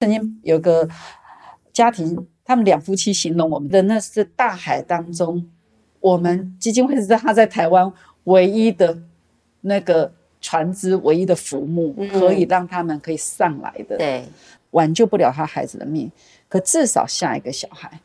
[0.00, 0.88] 曾经有个
[1.74, 5.46] 家庭，他们两夫妻形容我们的那是大海当中，
[6.00, 7.92] 我们基金会是在他在台湾
[8.24, 8.96] 唯一的
[9.60, 10.10] 那个
[10.40, 13.98] 船只，唯一的浮木，可以让他们可以上来的。
[13.98, 14.24] 对，
[14.70, 16.10] 挽救不了他孩子的命，
[16.48, 18.00] 可至少下一个小孩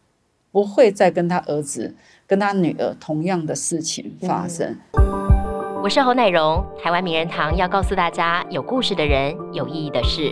[0.52, 1.96] 不会再跟他儿子、
[2.28, 4.76] 跟他女儿同样的事情发生。
[5.82, 10.30] 我是侯乃荣，台湾名人堂要告诉大家：有故事的人，有意义的事。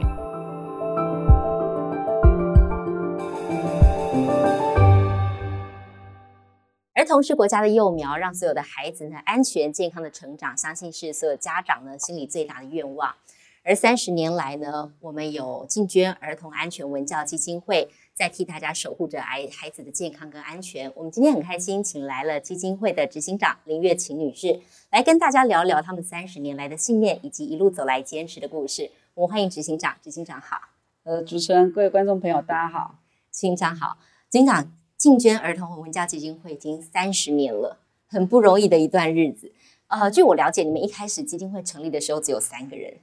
[7.03, 13.13] 儿童是国家的幼苗，让所有的孩子呢安全健康的成长，相信是所有家长呢心里最大的愿望。
[13.61, 20.89] 而三十年来呢，我们有进捐儿童安全文教基金会，在替大家守护着孩孩子的健康跟安全。
[20.95, 28.89] 我们今天很开心，请来了基金会的执行长林月琴女士，来跟大家聊聊他们三十年来的信念以及一路走来坚持的故事。
[29.13, 30.55] 我们欢迎执行长，执行长好。
[31.03, 32.95] 呃，主持人、各位观众朋友，大家好。
[33.29, 33.97] 执行长好，
[34.31, 34.82] 执行长。
[35.03, 39.51] 进捐儿童文教基金会已经三十年了，很不容易的一段日子。
[39.87, 42.93] 呃，据我了解，你们一开始基金会成立的时候只有三个人，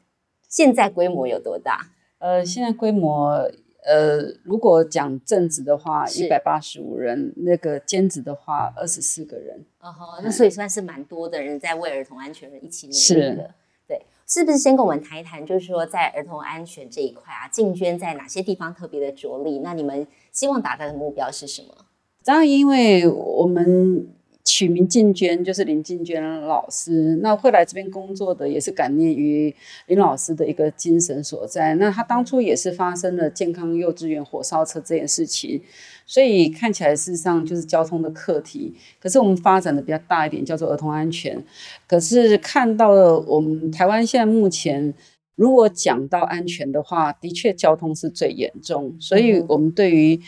[0.48, 1.91] 现在规模有多大？
[2.16, 3.47] 呃，现在规模，
[3.84, 9.62] 呃，如果讲正职的话，一百八十五人；那个兼职的话，二十四个人。
[9.80, 13.55] 哦吼，那所以算是蛮多的人在为儿童安全一起努力的。
[13.86, 19.58] 对，是不是先跟我们谈一谈，就是说在儿童安全这一块啊，进捐在哪些地方特别的着力？
[19.58, 21.75] 那你们希望达到的目标是什么？
[22.24, 24.06] 当然，因为我们
[24.44, 27.18] 取名静娟，就是林静娟老师。
[27.22, 29.54] 那会来这边工作的，也是感念于
[29.86, 31.74] 林老师的一个精神所在。
[31.76, 35.60] 那他当初也是发生了健康幼稚园火烧车这件事情，
[36.04, 38.74] 所以看起来事实上就是交通的课题。
[39.00, 41.42] 可是我们发展的比较大一点，叫做儿童安全。
[41.86, 44.92] 可是看到了我们台湾现在目前，
[45.36, 48.94] 如果讲到安全的话，的确交通是最严重。
[49.00, 50.20] 所以我们对于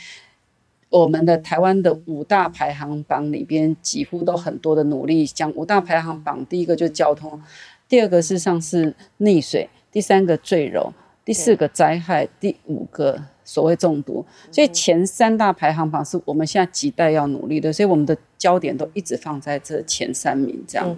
[0.92, 5.24] 我们的台湾的五大排行榜里边，几乎都很多的努力。
[5.24, 7.40] 讲五大排行榜，第一个就是交通，
[7.88, 10.92] 第二个事实上是溺水，第三个坠楼，
[11.24, 14.22] 第四个灾害，第五个所谓中毒。
[14.50, 20.62] 所以前三大排行榜是我们现在几代要努力的，所以我们的焦点都一直放在这前三名。
[20.68, 20.94] 这样，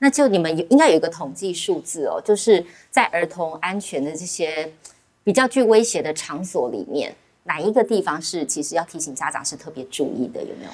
[0.00, 4.70] 那就你们有应该有一个统计数字哦，就是在儿童安全的这些
[5.24, 7.14] 比较具威胁的场所里面。
[7.44, 10.40] 哪一个地方是其实要提醒家长是特别注意的？
[10.40, 10.70] 有没有？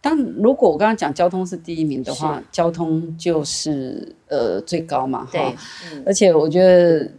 [0.00, 5.28] 但如果我刚刚讲交通是第一名的话，交通就是呃最高嘛。
[5.30, 5.54] 对，
[6.06, 7.10] 而且我觉得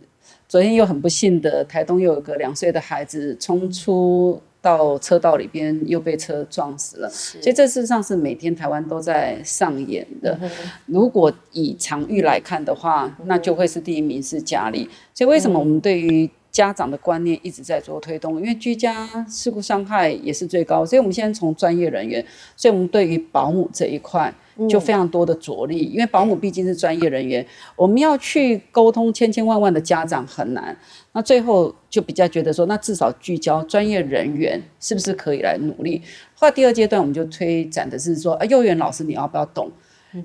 [0.47, 7.09] 昨天又很不幸的，台东又有个两岁的孩子冲出到车道里边，又被车撞死了。
[7.09, 10.39] 所以这事实上是每天台湾都在上演的。
[10.85, 14.89] 如果以常域来看的话，那就会是第一名是家里。
[15.13, 22.23] 所以为什么我们对于家长的观念一直在做推动，因为居家事故伤害也是最高，所以我们现在从专业人员，
[22.55, 24.33] 所以我们对于保姆这一块
[24.67, 27.45] 就非常多的着力，因为保姆毕竟是专业人员，
[27.75, 30.75] 我们要去沟通千千万万的家长很难，
[31.13, 36.01] 那最后就比较觉得说，那至少聚焦专业人员是不是可以来努力？
[36.33, 39.71] 后来第二阶段我们就推展的是说，啊，幼儿园老师你要不要懂？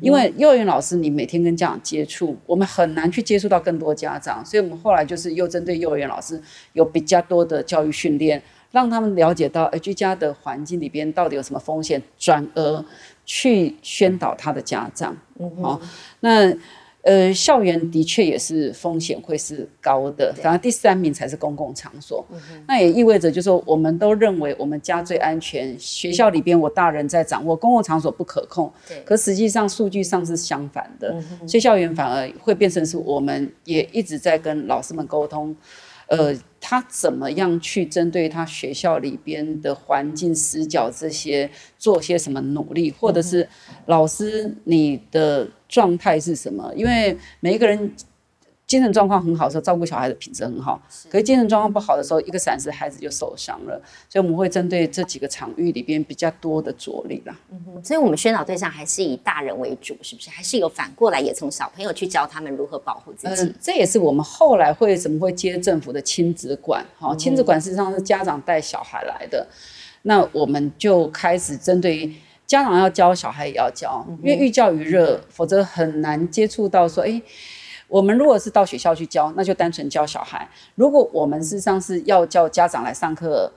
[0.01, 6.41] 因为幼儿园老师，你每天跟家长接触，我们很难去接触到更多家长，所以我们后来就是又针对幼儿园老师
[6.73, 12.85] 有比较多的教育训练，让他们了解到，居家的环境里边到底有什么风险，转而
[13.25, 15.17] 去宣导他的家长。
[15.61, 15.81] 好，
[16.21, 16.55] 那。
[17.05, 22.25] 呃，校园的确也是风险会是高的，反而第三名才是公共场所。
[22.67, 28.73] 那也意味着，就是说，我们都认为我们家最安全，学校里边我大人在掌握，公共场所不可控。
[28.89, 29.03] 对。
[29.05, 31.15] 可实际上数据上是相反的，
[31.47, 35.55] 所以校园反而会变成是我们也一直在跟老师们沟通。
[36.07, 43.49] 呃，他怎么样去针对他学校里边的环境死角这些做些什么努力，或者是
[43.87, 46.73] 老师你的状态是什么？
[46.75, 47.93] 因为每一个人。
[48.67, 50.81] 精神状况很好的时候，照顾小孩的品质很好。
[51.11, 53.81] 可是精神状况不好的时候，一个闪失，孩子就受伤了。
[54.09, 57.39] 所以我们会针对这几个场域里边比较多的着力啦。
[57.53, 60.31] 嗯哼，所以我们宣导对象还是以大人为主，是不是？
[60.31, 63.55] 还是有反过来也从小朋友去教他们如何保护自己？
[63.61, 66.83] 这也是我们后来会怎么会接政府的亲子馆？
[66.99, 69.47] 好，亲子馆实际上是家长带小孩来的，
[70.03, 72.11] 那我们就开始针对
[72.47, 77.23] 家长要教，小孩也要教，因为寓教于乐，否则很难接触到说，哎。
[77.87, 83.53] 我们如果是到学校去教，那就单纯教小孩；如果我们事实上是要叫家长来上课，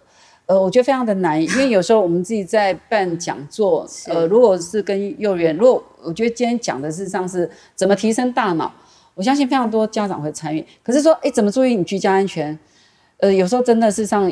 [0.45, 8.71] 呃，我觉得非常的难，因为有时候我们自己在办讲座，呃，如果是跟幼儿园，如果我觉得今天讲的事实上是怎么提升大脑，
[9.15, 10.63] 我相信非常多家长会参与。
[10.83, 12.59] 可是说，哎，怎么注意你居家安全？
[13.19, 14.31] 呃，有时候真的是像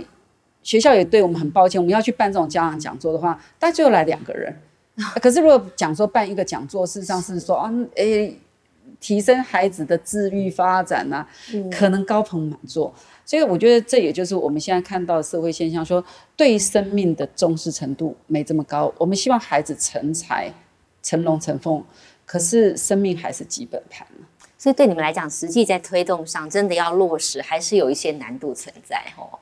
[0.66, 4.54] 学校也对我们很抱歉，我们要去办这种家长讲座的话，但最后来两个人。
[5.22, 8.36] 可是如果讲说办一个讲座，事实上是说啊，诶，
[9.00, 11.28] 提升孩子的自律发展呐，
[11.72, 12.92] 可能高朋满座。
[13.26, 16.04] 所以我觉得这也就是我们现在看到的社会现象，说
[16.36, 18.92] 对生命的重视程度没这么高。
[18.98, 20.52] 我们希望孩子成才、
[21.04, 21.84] 成龙成凤，
[22.26, 24.08] 可是生命还是基本盘。
[24.58, 29.38] 所以对你们来讲，实际在推动上，真的要落实，还是有一些难度存在哦。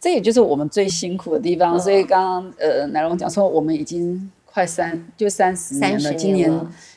[0.00, 1.78] 这也就是我们最辛苦的地方。
[1.78, 6.50] 所以刚刚呃，奶龙讲说，我们已经快三就三十年了，今年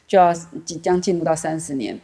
[0.08, 0.34] 就要
[0.66, 2.00] 即将进入到三十年。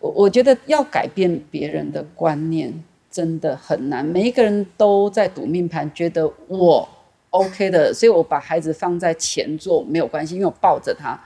[0.00, 2.84] 我我觉得要改变别人的观念。
[3.14, 6.88] 真的很难，每一个人都在赌命盘，觉得我
[7.30, 11.16] OK 的，所以我把孩子放在前座没有关系，因为我抱着他。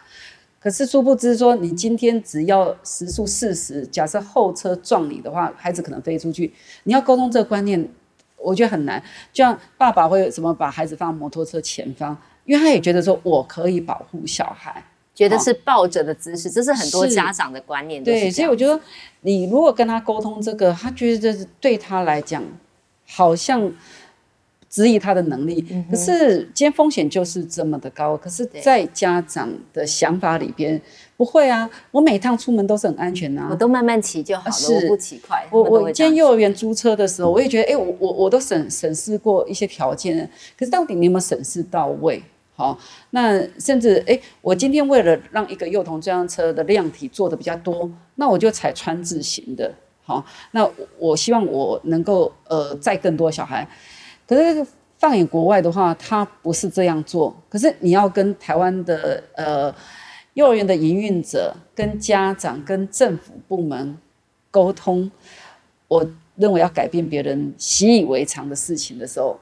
[0.60, 6.52] 可是殊不知说，你今天只要时速四十，假设后车撞你的话，孩子可能飞出去。
[6.82, 7.88] 你要沟通这个观念，
[8.38, 9.02] 我觉得很难。
[9.32, 14.82] 就像爸爸会怎么把孩子放摩托车前方，因为他也觉得说我可以保护小孩。
[15.14, 18.04] 觉得是抱着的姿势，这是很多家长的观念。
[18.04, 18.80] 对，所以我觉得
[19.22, 22.40] 你如果跟他沟通这个，他觉得对他来讲
[23.04, 23.68] 好像
[24.68, 25.64] 质疑他的能力。
[25.90, 28.16] 可是今天风险就是这么的高。
[28.16, 30.80] 可是，在家长的想法里边，
[31.16, 35.46] 不会啊，我每趟出门都是很安全啊，我都慢慢骑就好了，我不骑快。
[35.50, 40.28] 我我今天幼儿园租车的时候，我也觉得，哎，我我我都审审视过一些条件，
[40.58, 42.22] 可是到底你有没有审视到位？
[42.54, 42.76] 好，
[43.10, 49.72] 那甚至哎，我今天为了让一个幼童这辆车的量体做的比较多，那我就采川字型的。
[50.02, 50.68] 好，那
[50.98, 53.68] 我希望我能够呃载更多小孩。
[54.28, 54.66] 可是
[54.98, 57.34] 放眼国外的话，他不是这样做。
[57.48, 59.74] 可是你要跟台湾的呃
[60.34, 63.96] 幼儿园的营运者、跟家长、跟政府部门
[64.50, 65.10] 沟通，
[65.88, 69.40] 我认为要改变别人习以为常的事情的时候。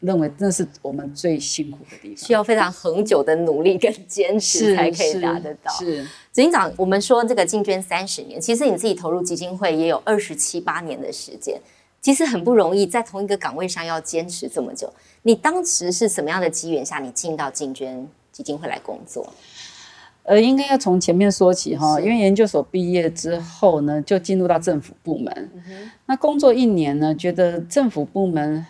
[0.00, 5.72] 认为那是我们最辛苦的地方，需要非常恒久的努力跟坚持才可以达得到。
[5.72, 11.58] 是执行长，我们说这个进捐三十年，其实你自己投入基金会也有二十七八年的时间，
[12.04, 14.92] 其实很不容易，在同一个岗位上要坚持这么久。
[15.22, 19.32] 你当时是什么样的机缘下，你进到进捐基金会来工作？
[20.24, 25.50] 呃，应该要从前面说起哈，因为研究所毕业之后呢，就进入到政府部门。
[26.04, 28.66] 那工作一年呢，觉得政府部门。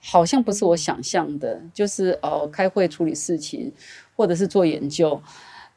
[0.00, 3.70] 好像不是我想象的，就是哦，开会处理事情，
[4.14, 5.20] 或者是做研究。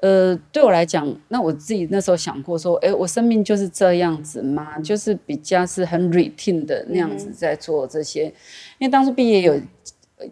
[0.01, 4.77] 呃，对我来讲，那我自己那时候想过说，哎，我生命就是这样子吗？
[4.79, 8.25] 就是比较是很 routine 的那样子在做这些。
[8.79, 9.59] 因为当初毕业有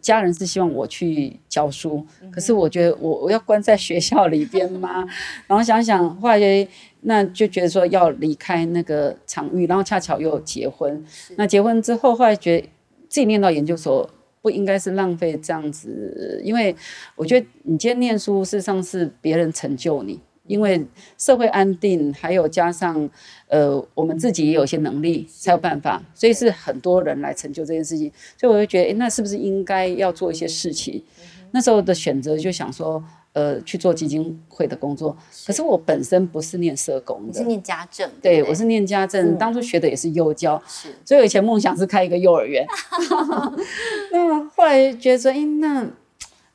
[0.01, 5.05] 家人是希望我去教书，可是我觉得我我要关在学校里边吗？
[5.47, 6.67] 然后想想，后来
[7.01, 11.05] 那就觉得说要离开那个场域，然后恰巧又结婚。
[11.37, 12.69] 那结婚之后，后来觉得。
[13.11, 14.07] 自己念到研究所
[14.49, 16.75] 不应该是浪费这样子，因为
[17.15, 20.83] 我觉得你今天念书事实上是别人成就你，因为
[21.19, 23.07] 社会安定，还有加上
[23.47, 31.03] 呃我们自己也有一些能力才有办法，所以是很多人来成就这件事情，所以我就觉得，哎，那是不是应该要做一些事情？
[31.51, 33.03] 那时候的选择就想说。
[33.33, 35.15] 呃，去做基金会的工作，
[35.45, 38.09] 可是我本身不是念社工的，是念家政。
[38.21, 42.65] 对，我是念家政，当初学的也是幼教，是，所以我以前梦想是开一个幼儿园。
[44.11, 45.87] 那后来觉得说，哎，那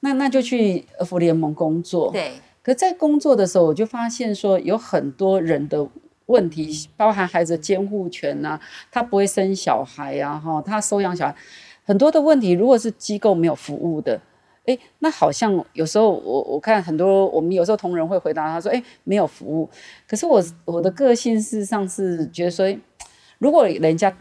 [0.00, 2.10] 那那就去儿福联盟工作。
[2.10, 5.88] 对，可在工作的时候，我就发现说，有很多人的
[6.26, 8.58] 问题，包含孩子监护权呐，
[8.90, 11.36] 他不会生小孩呀，哈，他收养小孩，
[11.84, 14.20] 很多的问题，如果是机构没有服务的。
[14.66, 19.68] 哎，那好像有时候我我看很多我们有时候同仁会回答他说，哎，没有服务。
[20.06, 22.66] 可是我我的个性事实上是觉得说，
[23.38, 24.16] 如果人家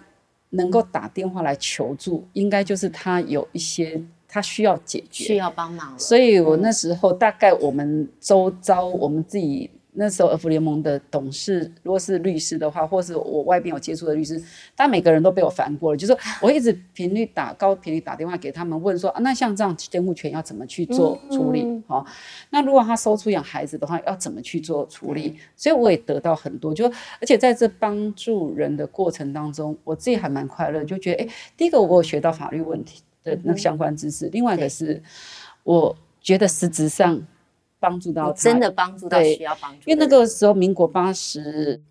[0.50, 5.98] 能够打电话来求助，应该就是他有一些他需要解决，需要帮忙。
[5.98, 9.70] 所以我那时候大概我们周遭我们自己。
[9.96, 14.42] 那时候，儿福联盟的董事，如果是律师的话，或是我外边有接触的律师，
[14.76, 15.98] 但每个人都被我烦过了。
[15.98, 21.82] 就是我一直频率打高频率打电话给他们，问说啊，那像这样监护权要怎么去做处理？
[21.88, 22.06] 好，
[22.50, 25.38] 那如果他收出养孩子的话，要怎么去做处理？
[25.56, 26.88] 所以我也得到很多，就
[27.20, 35.02] 而且在这帮助人的过程当中，我自己还蛮快乐，就觉得哎，第一个我有学到法律问题的那相关知识，另外一个是
[35.64, 37.22] 我觉得实质上。
[37.84, 41.82] 帮助到真的帮助到需要帮助，因为那个时候民国八十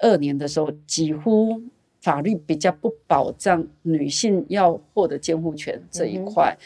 [0.00, 1.60] 二年的时候，几乎
[2.00, 6.56] 法律比较不保障女性要获得监护权这一块。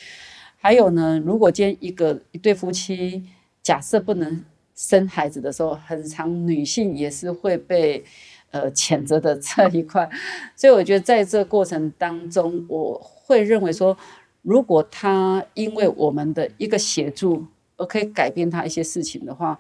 [0.57, 3.25] 还有呢，如果今天一个一对夫妻
[3.61, 4.45] 假设不能
[4.77, 8.05] 生孩子的时候，很长女性也是会被
[8.53, 10.09] 呃谴责的这一块。
[10.55, 13.97] 所以我觉得在这过程当中，我会认为说，
[14.43, 17.45] 如果他因为我们的一个协助
[17.77, 19.59] 而可以改变他一些事情的话，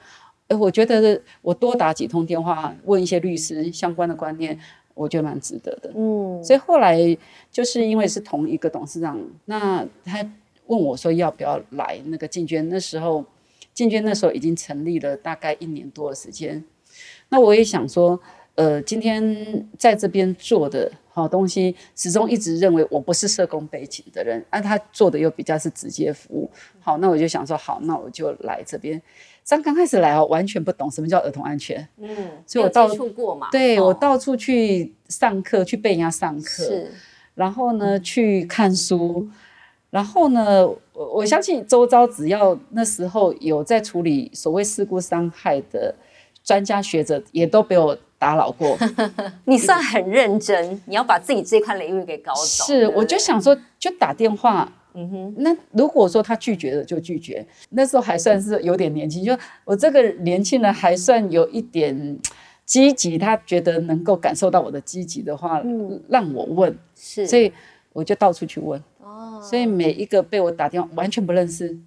[0.48, 4.58] 哎，我觉得我多打几通电话问一些律师相关的观念，
[4.94, 5.92] 我觉得蛮值得的。
[5.94, 6.96] 嗯，所以后来
[7.50, 10.24] 就是因为是同一个董事长，那他
[10.66, 13.24] 问我说要不要来那个进捐，那时候
[13.74, 16.64] 进捐那时候已经成立了大概一年多的时间，
[17.28, 18.18] 那我也想说，
[18.56, 29.00] 呃，今天在这边做的好东西，始终一直认为我不是社工背景的人，而他做的又比较是直接服务，好，那我就想说好，那我就来这边。
[29.48, 31.86] 刚刚开始来哦，完全不懂什么叫儿童安全。
[31.98, 32.08] 嗯，
[32.46, 33.48] 所以我到处过嘛。
[33.52, 36.64] 对我到处去上课，去被人家上课。
[36.64, 36.90] 是。
[37.34, 39.28] 然后呢，去看书。
[39.90, 45.94] 然后呢，我我相信周遭只要那时候有在处理所谓事故伤害的
[46.42, 48.76] 专家学者，也都被我打扰过。
[49.44, 52.44] 你算很认真，你要把自己这块领域给搞懂。
[52.44, 54.72] 是，我就想说，就打电话。
[54.98, 62.18] 嗯哼，那如果说他拒绝了就拒绝，那时候还算是有点年轻，就我这个年轻人还算有一点
[62.64, 65.62] 积极，他觉得能够感受到我的积极的话，
[66.08, 67.52] 让我问，是，所以
[67.92, 71.78] 我就到处去问，哦，所以每一个被我打电话完全不认识，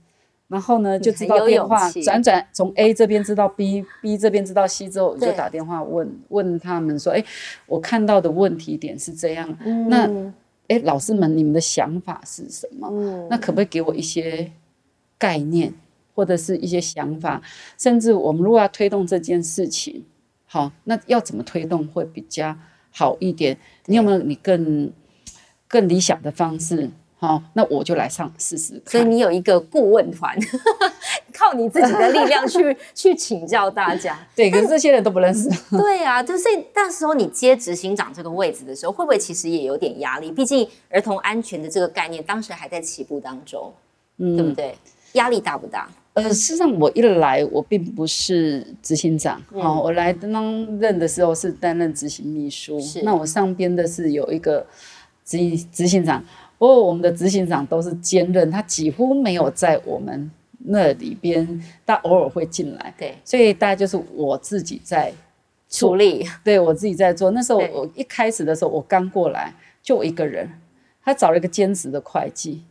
[0.50, 7.24] 然后呢就知道电话转转从 A 这边知道 B，B 这边知道 C 之后，我就打电话问问他们说，哎，
[7.68, 10.34] 我看到的问题点是这样，那。
[10.70, 12.88] 哎，老师们，你们的想法是什么？
[12.91, 14.51] 嗯，那可不可以给我一些
[15.18, 15.74] 概念，
[16.13, 17.41] 或者是一些想法？
[17.75, 20.06] 甚至我们如果要推动这件事情，
[20.46, 22.56] 好，那要怎么推动会比较
[22.91, 23.58] 好一点？
[23.88, 24.94] 你有没有你更
[25.68, 26.91] 更理想的方式？
[27.22, 28.82] 好，那我就来上试试。
[28.86, 30.34] 所以你有一个顾问团，
[31.38, 34.18] 靠你自己的力量去 去请教大家。
[34.34, 35.50] 对，可是这些人都不认识。
[35.70, 40.32] 对啊，就是那时候你接执行长这个位置的时候，会不会其实也有点压力？
[40.32, 43.74] 毕竟儿童安全的这个概念当时还在起步当中，
[44.18, 44.74] 嗯，对不对？
[45.14, 45.90] 压力大不大？
[46.14, 52.80] 呃，事实上我一来我并不是执行长，好，我来当任的时候是担任执行秘书。
[52.80, 54.66] 是，那我上边的是有一个
[55.26, 55.38] 执
[55.72, 56.24] 执行长。
[56.60, 60.30] 不过我们的执行长都是兼任，他几乎没有在我们
[60.66, 62.94] 那里边，他偶尔会进来。
[62.98, 65.12] 对，所以大概就是我自己在
[65.70, 67.32] 处理，对我自己在做。
[67.32, 70.51] 那时候我一开始的时候，我刚过来就我一个人，
[71.01, 72.62] 他找了一个兼职的会计，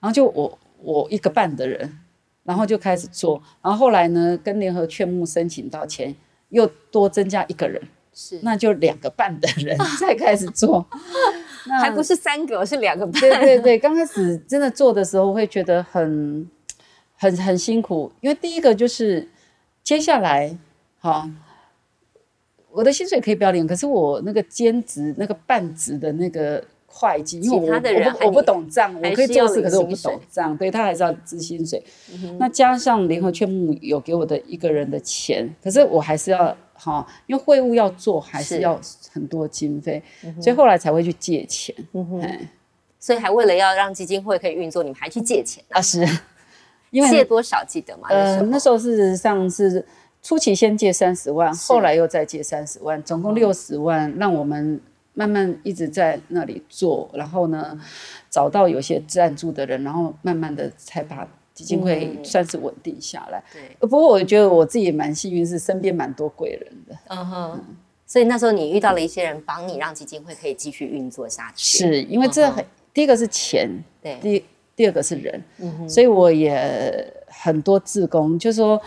[0.00, 2.00] 然后就我我一个半的人，
[2.42, 3.40] 然后就开始做。
[3.62, 6.12] 然后后来呢，跟联合劝募申请到钱，
[6.48, 7.80] 又多增加一个人，
[8.12, 10.84] 是那就两个半的人 再开始做。
[11.80, 13.20] 还不是三个，是两个半。
[13.20, 16.48] 对对对，刚开始真的做的时候会觉得很
[17.16, 19.28] 很很辛苦，因为第一个就是
[19.82, 20.56] 接下来，
[21.00, 21.30] 哈，
[22.70, 27.66] 我的薪水可以不要领，可是我那个兼职那个半职的那个会计，因为我
[28.20, 31.82] 我我不懂账，我可以做事，可是我不懂账，对他还是要支薪水。
[32.38, 36.56] 那加上联合券募有给我的一个人的钱，可是我还是要。
[36.78, 38.80] 好，因为会务要做，还是要
[39.12, 40.00] 很多经费，
[40.40, 41.74] 所以后来才会去借钱。
[41.92, 42.48] 嗯哼
[43.00, 45.80] 所以还为了要让基金会可以运作，你们还去借钱啊？
[45.80, 46.06] 是，
[46.90, 48.08] 因为借多少记得吗？
[48.10, 49.84] 呃，那时候事实上是
[50.22, 54.80] 初期先借三十万，后来又再借三十万，总共六十万，让我们
[55.14, 57.78] 慢慢一直在那里做，然后呢，
[58.30, 61.26] 找到有些赞助的人，然后慢慢的才把。
[61.58, 63.88] 基金会算是稳定下来，对。
[63.88, 66.96] 不过我觉得我自己也蛮幸运，是身边蛮多贵人的。
[67.08, 67.64] 嗯哼。
[68.06, 71.78] 所以那时候你遇到了一些人帮你，让基金会可以继续运作下去。
[71.78, 73.68] 是因为这很第一个是钱，
[74.00, 74.20] 对。
[74.20, 74.44] 第
[74.76, 75.42] 第二个是人。
[75.88, 78.80] 所以我也很多志工，就说，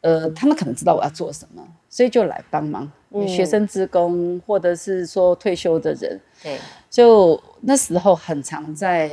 [0.00, 2.88] 呃，他们可能知道我要做什么，所以就来帮忙。
[3.26, 6.56] 学生职工，或者是说退休的人，对。
[6.88, 9.10] 就那时候很常在。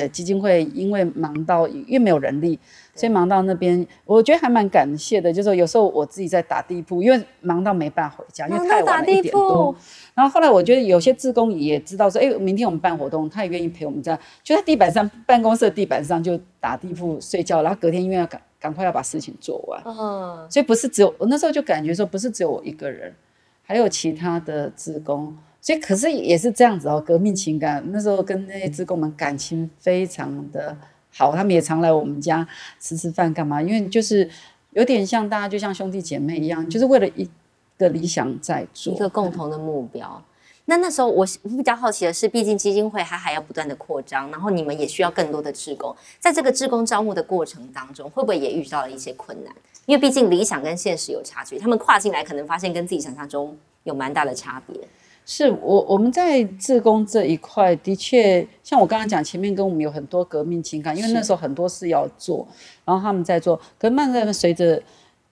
[0.00, 2.58] 呃，基金会因为忙到因为没有人力，
[2.94, 5.32] 所以忙到那边，我觉得还蛮感谢的。
[5.32, 9.74] 就是说有时候我自己在打地铺，因为忙到没办法回家，因为太晚了一点多。
[10.14, 23.14] 然后后来我觉得有些志工也知道说，哎，明天我们办活动，他也愿意陪我们这样，就在地板上办公室的地板上就打地铺睡觉，然后隔天因为要赶赶快要把事情做完，嗯，所以不是只有我那时候就感觉说，不是只有我一个人，
[23.62, 25.36] 还有其他的志工。
[25.62, 30.76] 所以，可是也是这样子哦，革命情感那时候跟那些职工们感情非常的
[31.12, 32.46] 好，他们也常来我们家
[32.78, 33.60] 吃吃饭干嘛？
[33.60, 34.28] 因为就是
[34.72, 37.28] 有点像大家就像兄弟姐妹一样，就是为了一
[37.76, 40.22] 个理想在做一个共同的目标。
[40.66, 49.52] 那那时候我比较好奇的是，毕竟基金会它还要不断的扩张，然后你们也需要更多的职工，在这个职工招募的过程当中，会不会也遇到了一些困难？
[49.86, 54.80] 因为毕竟理想跟现实有差距，他们跨进来可能发现跟自己想象中有蛮大的差别。
[55.24, 62.46] 是我我们在自工这一块，的确像我刚刚讲，前面跟我们有很多革命情感，因为那时候很多事要做，
[62.84, 64.82] 然后他们在做，可慢慢的随着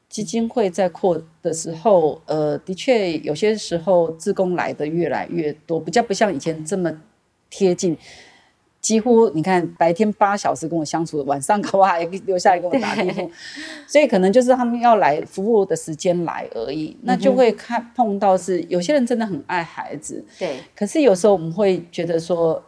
[0.09, 6.93] 基金会在扩的时候，呃，的确有些时候自工来的越来越多，比较不像以前这么
[7.51, 7.97] 贴近。
[8.89, 13.23] 几乎你看白天八小时跟我相处，晚上搞不好还留下来跟我打电话，
[13.87, 22.65] 所以可能就是他们要来服务的时间来而已，那就会看碰到是有些人真的很爱孩子，对，可是有时候我们会觉得说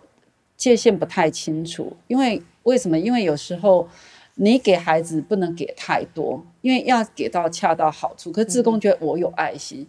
[0.59, 2.99] 界限不太清楚，因为为什么？
[2.99, 3.89] 因为有时候
[4.35, 8.31] 你给孩子不能给太多，因为要给到恰到好处。
[8.31, 9.87] 可是志工觉得我有爱心，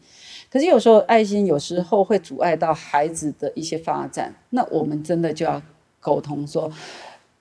[0.50, 5.62] 可是有时候爱心有时候会阻碍到孩子的一些发展，那我们真的就要。
[6.02, 6.70] 沟通说，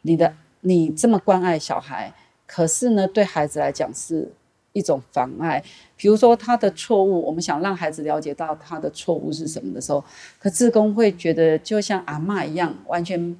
[0.02, 2.12] 你的你这么关爱小孩，
[2.46, 4.30] 可是呢，对孩子来讲是
[4.72, 5.64] 一种妨碍。
[5.96, 10.04] 比如说他的错误，我们想让孩子了解到他的错误是什么的时候，
[10.38, 13.36] 可志工会觉得就像阿妈一样，完全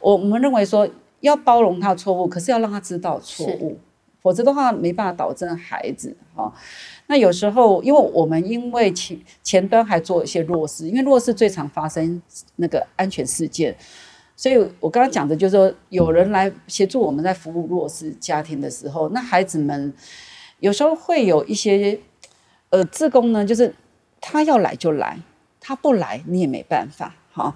[0.00, 0.88] 我我们认为说
[1.20, 3.78] 要包容他的错误，可是要让他知道错误，
[4.20, 6.52] 否则的话没办法导正孩子哈。
[7.06, 12.20] 那有时候，因为我们因为前前端还做一些弱势，因为弱势最常发生
[12.56, 13.76] 那个安全事件。
[14.36, 19.92] 所以，我刚刚讲的就是说，有人来协助我们在服务弱势家庭的时候，那孩子们
[20.58, 21.98] 有时候会有一些，
[22.70, 23.72] 呃，自工呢，就是
[24.20, 25.18] 他要来就来，
[25.60, 27.54] 他不来你也没办法，哈。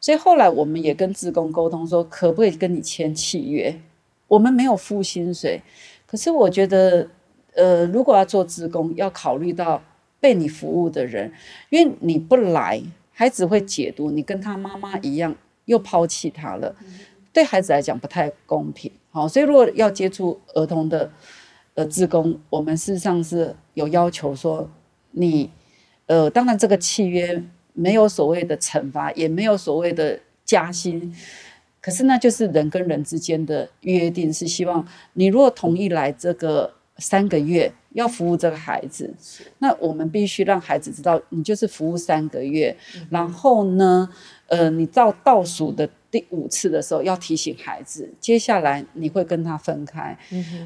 [0.00, 3.80] 所以后来我们也跟自工沟通说，可不可以跟你签契约？
[4.28, 5.60] 我们没有付薪水，
[6.06, 7.08] 可是我觉得，
[7.54, 9.82] 呃，如果要做自工，要考虑到
[10.18, 11.32] 被你服务的人，
[11.70, 12.80] 因为你不来，
[13.12, 15.34] 孩子会解读你跟他妈妈一样。
[15.66, 16.74] 又抛弃他了，
[17.32, 18.90] 对孩子来讲不太公平。
[19.10, 21.10] 好，所以如果要接触儿童的
[21.74, 24.68] 呃职工，我们事实上是有要求说，
[25.12, 25.50] 你
[26.06, 27.42] 呃，当然这个契约
[27.72, 31.14] 没有所谓的惩罚，也没有所谓的加薪，
[31.80, 37.72] 可是那就是人跟人之间的约定，是希望你如果同意来这个三个月。
[37.94, 39.14] 要服务这个孩子，
[39.58, 42.74] 那我们必须让孩子知道，你就是服务三个月。
[43.10, 44.08] 然后呢，
[44.52, 50.14] 呃，你到倒数的第五次的时候，要提醒孩子，接下来你会跟他分开，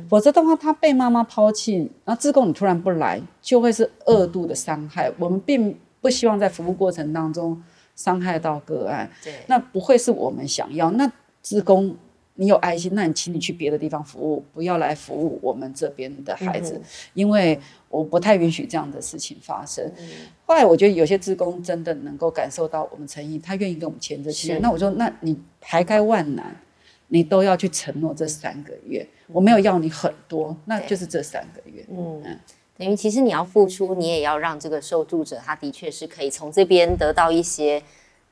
[0.08, 5.08] 否则的话，他被妈妈抛弃，然后自贡你突然不来，就会是二度的伤害。
[5.20, 7.62] 我们并不希望在服务过程当中
[7.94, 10.90] 伤害到个案，对，那不会是我们想要。
[10.90, 11.96] 那自贡。
[12.38, 16.80] 你有爱心，那你请你去别的地方服务，不要来服务我们这边的孩子，
[17.14, 19.90] 因为我不太允许这样的事情发生。
[20.44, 24.58] 后来我觉得有些职工真的能够感受到我们诚意，他愿意跟我们签这契约。
[24.58, 26.54] 那我说，那你排开万难，
[27.08, 31.86] 你都要去承诺这三个月，我没有要你很多，那就是这三个月。
[31.90, 32.22] 嗯，
[32.76, 37.82] 等于其实你要付出，你也要让这个受助者他的确是可以从这边得到一些。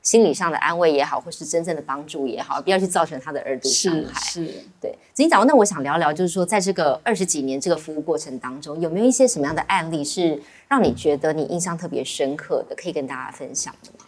[0.05, 4.21] 心理上的安慰也好，或是真正的帮助也好，不要去造成他的二度伤害。
[4.21, 4.47] 是，
[4.79, 4.95] 对。
[5.13, 14.05] 子英长，那我想聊聊，就是说，在这个二十几年这个服务过程当中，有没有一些什么样的案例是让你觉得你印象特别深刻的，可以跟大家分享的吗？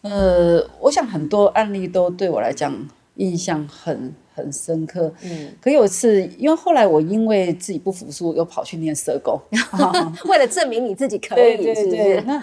[0.00, 2.74] 呃，我想很多案例都对我来讲
[3.16, 5.12] 印象很很深刻。
[5.22, 5.52] 嗯。
[5.60, 9.38] 可有一次，因为后来我因为自己不服输，又跑去念社工，
[10.24, 12.20] 为了证明你自己可以，对对对。
[12.22, 12.42] 那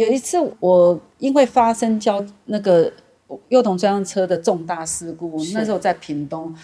[0.00, 2.90] 有一次，我因为发生交那个
[3.48, 6.54] 幼童专用车的重大事故，那时候在屏东，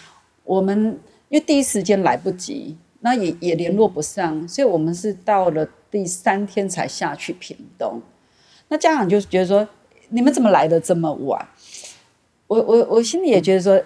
[0.43, 8.01] 我们因为第一时间来不及，那也也联络不上，所以我们是到了第三天才下去屏东。
[8.69, 9.67] 那家长就觉得说，
[10.09, 11.47] 你们怎么来的这么晚？
[12.47, 13.79] 我我我心里也觉得说，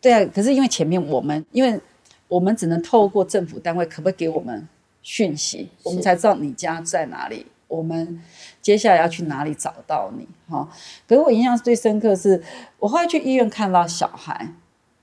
[0.00, 1.80] 对啊，可是因为前面我们，因为
[2.28, 4.68] 我们只能透过政府单位，可不可以给我们
[5.02, 7.46] 讯息，我们才知道你家在哪里。
[7.68, 8.20] 我们
[8.60, 10.26] 接下来要去哪里找到你？
[10.48, 10.68] 哈，
[11.08, 12.42] 可是我印象最深刻是，
[12.78, 14.48] 我后来去医院看到小孩，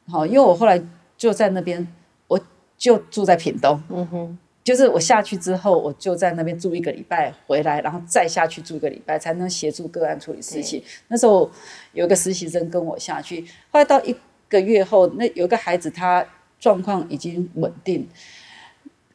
[0.08, 0.82] 好，因为我后来
[1.18, 1.86] 就在那边，
[2.28, 2.40] 我
[2.78, 10.82] 就住在屏东，嗯哼，就是我下去之后，我就在那边住一个礼拜，回来，然后再下去住一个礼拜，才能协助个案处理事情。
[11.08, 11.50] 那时候
[11.94, 14.16] 有个实习生跟我下去，后来到一
[14.48, 16.26] 个月后，那有个孩子他
[16.60, 18.08] 状况已经稳定。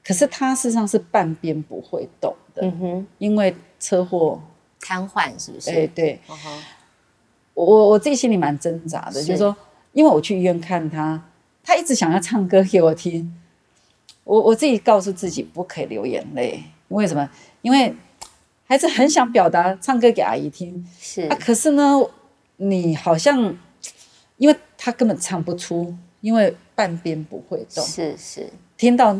[0.06, 4.40] 可是他事实上是半边不会动的，嗯哼，因为车祸
[4.80, 5.70] 瘫痪，是不是？
[5.70, 6.20] 哎，对，
[7.54, 9.56] 我我我自己心里蛮挣扎的，就是说，
[9.92, 11.20] 因为我去医院看他，
[11.64, 13.36] 他一直想要唱歌给我听，
[14.22, 17.28] 我我自己告诉自己不可以流眼泪，为什么？
[17.62, 17.92] 因为
[18.66, 21.22] 孩子很想表达唱歌给阿姨听，是。
[21.22, 22.00] 啊，可是呢，
[22.58, 23.56] 你好像
[24.36, 29.18] 因为他根本唱不出，因为半边不会动，是是，听到。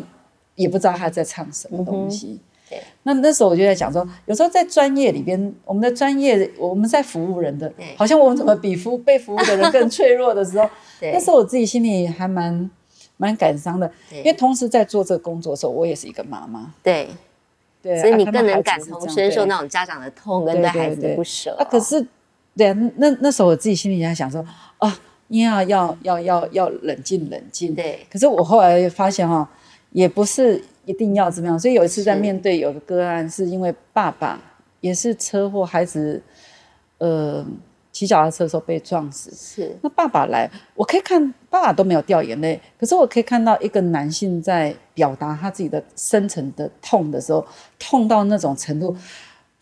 [0.57, 10.69] 也不知道他在唱什么东西，对，那那时候我就在讲说，有时候在专业里边，我们的专业我们在服务人的，好像我们怎么比服被服务的人更脆弱的时候，
[11.01, 12.69] 那时候我自己心里还蛮
[13.17, 17.09] 蛮感伤的，因为同时在做这个工作的时候，我也是一个妈妈，对。
[18.01, 21.55] 所以你更能感同身受那种家长的痛跟对孩子的不舍。
[21.57, 21.65] 啊。
[21.71, 22.05] 可是，
[22.57, 24.45] 对啊，那那时候我自己心里在想说，
[24.79, 27.77] 啊，你要要要要要冷静冷静。
[27.77, 28.05] 对。
[28.11, 29.49] 可是我后来发现哈，
[29.91, 31.59] 也不是一定要怎么样。
[31.59, 34.41] 所以有一次在面对有个个案，是因为爸爸
[34.81, 36.23] 也是车祸，孩子，
[36.99, 37.47] 呃。
[37.93, 47.43] 骑脚踏车的时候被撞死，是那爸爸来，我可以看爸爸都没有掉眼泪，可是我可以看到一个男性在表达他自己的深层的痛的时候，
[47.79, 48.95] 痛到那种程度，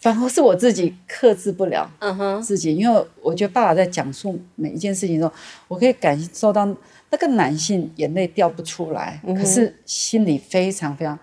[0.04, 5.32] 反而是我自己克制不了，嗯哼，自己，因为我觉得爸爸在讲述每一件事情的时候，
[5.66, 6.66] 我可以感受到
[7.08, 11.18] 那个男性眼泪掉不出来，可是心里非常非常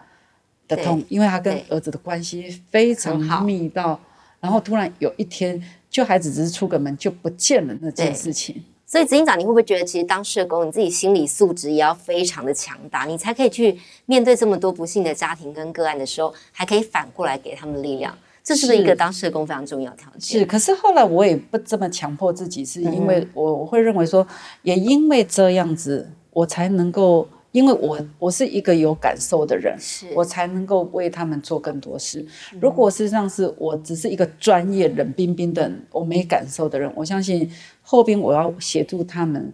[0.68, 4.00] 的痛，因为他跟儿子的关系非常密到，
[4.40, 5.64] 然后突然有一天。
[5.92, 20.40] 就孩子只是出个门就不见了那件事情，所以执行长，你会不会觉得其实当社工，你自己心理素质也要非常的强大，你才可以去面对这么多不幸的家庭跟个案的时候，还可以反过来给他们力量，这是不是一个当社工非常重要条件？
[20.40, 24.26] 是，可是后来我也不这么强迫自己，是因为我我会认为说，
[24.64, 27.28] 也因为这样子，我才能够。
[27.54, 29.78] 因为我我是一个有感受的人，
[30.16, 32.26] 我才能够为他们做更多事。
[32.62, 37.52] 如果事实上是我只是一个专业冷冰冰的我没感受的人，我相信
[37.82, 39.52] 后边我要协助他们，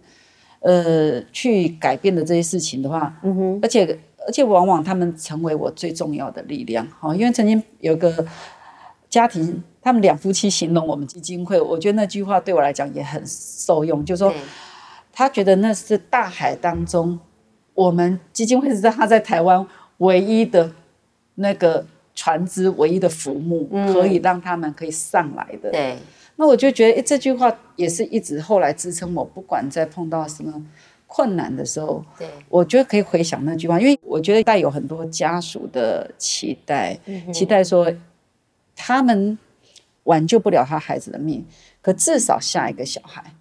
[0.60, 6.86] 呃，去改变的这些事情的话，嗯哼，而且而且往往他们成为我最重要的力量。
[7.00, 8.24] 好，因为曾经有个
[9.08, 14.32] 家庭，他们两夫妻形容我们基金会，我觉得那句话对我来讲也很受用，就是说
[15.12, 17.18] 他觉得那是大海当中。
[17.74, 19.64] 我们基金会是在他在台湾
[19.98, 20.68] 唯一的
[21.36, 25.70] 那个船只，唯一的浮木，可以让他们可以上来的。
[25.70, 25.96] 对，
[26.34, 30.60] 那我就觉得，这句话也是一直后来支撑我，不管在碰到什么
[31.06, 36.98] 困难的时候，对，我觉得可以回想那句话，因为我觉得带有很多家属的期待，
[37.32, 37.88] 期待说
[38.78, 39.36] 他们
[40.04, 41.44] 挽救不了他孩子的命，
[41.82, 43.34] 可至少下一个小孩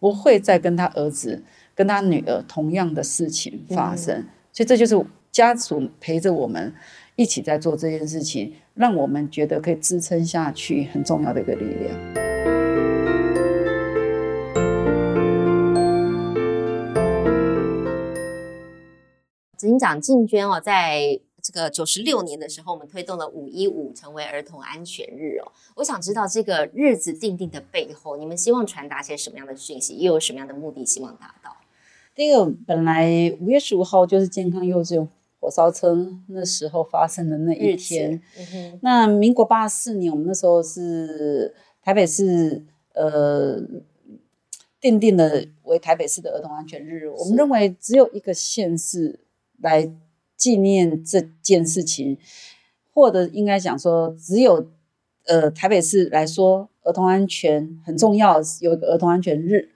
[0.00, 1.44] 不会再跟他儿子。
[1.74, 6.74] 跟他女儿同样的事情发生，所以这就是家属陪着我们
[7.14, 11.94] 一起在做这件事情，让我们觉得可以支撑下去很重要的一个力量。
[19.56, 21.27] 执行长静娟哦，在这
[21.58, 25.50] 个九十六年的时候，我们推动了五一五成为儿童安全日哦。
[25.74, 31.56] 我想知道这个日子定定的背后，你们希望传达些什么样的讯息，又有什么样的目的，希望达到？
[32.14, 35.08] 这个本来五月十五号就是健康幼稚园
[35.40, 35.96] 火烧车
[36.28, 38.20] 那时候发生的那一天。
[38.82, 43.60] 那民国八十四年，我们那时候是台北市呃
[44.80, 47.08] 定定的为台北市的儿童安全日。
[47.08, 49.20] 我们认为只有一个县市
[49.60, 49.88] 来
[50.38, 52.16] 纪念这件事情，
[52.94, 54.68] 或者应该讲说，只有
[55.26, 59.68] 呃台北市来说儿童安全很重要，有一个儿童安全日。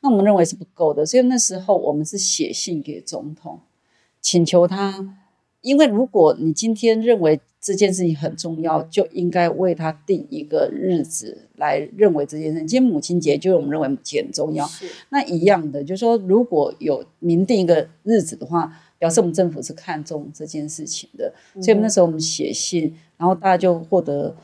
[0.00, 3.60] 那我们认为是不够的，所以那时候我们是写信给总统，
[4.20, 5.16] 请求他，
[5.60, 12.60] 因为如果你今天认为这件事情很重要，就应该为他定一个日子来认为这件事。
[12.60, 14.68] 今天母亲节，就是我们认为母亲很重要。
[15.10, 21.32] 那一样的，就是说如果有明定一个日子的话，表示我们政府是看重这件事情的。
[21.62, 24.34] 所以那时候我们写信，然后大家就获得。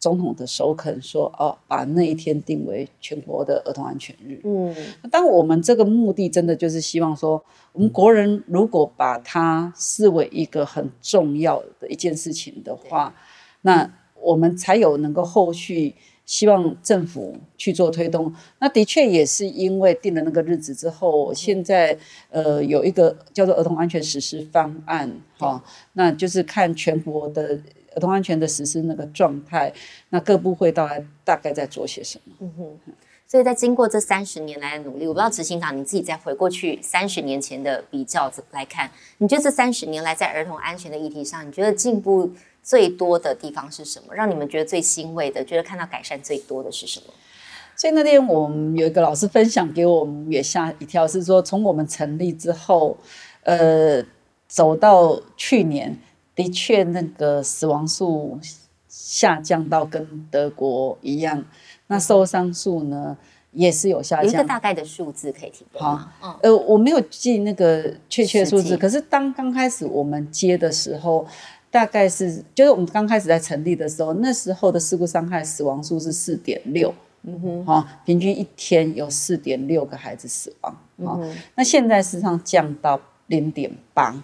[0.00, 4.74] 总统的首肯说：“哦，把那一天定为全国的儿童安全日。”嗯，
[5.10, 13.14] 当我们这个目的真的就是希望说，我们国人如果把它视为一个很重要的一件事情的话，
[13.60, 15.94] 那我们才有能够后续
[16.30, 18.32] 希望政府去做推动。
[18.60, 21.98] 那的确也是因为定了那个日子之后，现在
[22.30, 25.60] 呃有一个叫做儿童安全实施方案，哈，
[25.94, 27.58] 那就是看全国的。
[27.96, 29.72] 儿童安全的实施那个状态，
[30.10, 32.36] 那各部会到来大概在做些什么？
[32.38, 32.92] 嗯哼，
[33.26, 38.88] 所以在经过这三十年来的努力，我不知道执行长你自己再回过去三十年前的比较来看，
[39.18, 42.30] 你觉得这三十年来在儿童安全的议题上，你觉得进步
[42.62, 44.14] 最多的地方是什么？
[44.14, 47.06] 让你们觉得最欣慰的，觉得看到改善最多的是什么？
[47.76, 52.96] 所以那天我们有一个老师分享给我们，也吓一跳，是说从我们成立之后，
[53.42, 54.04] 呃，
[54.48, 55.98] 走到去年。
[56.32, 58.38] 的确，那个死亡数
[58.88, 61.44] 下降到跟德国一样，
[61.88, 63.14] 那受伤数呢
[63.52, 64.24] 也是有下降。
[64.24, 66.10] 有一个大概的数字可以提供吗？
[66.40, 71.26] 呃，我没有记那个确切数字，可是当刚开始我们接的时候，
[71.70, 84.20] 大概是就是我们刚开始在成立的时候，那时候的事故伤害死亡数是四点六，嗯哼，哈，平均一天有四点六个孩子死亡，嗯，那现在事实上降到零点八，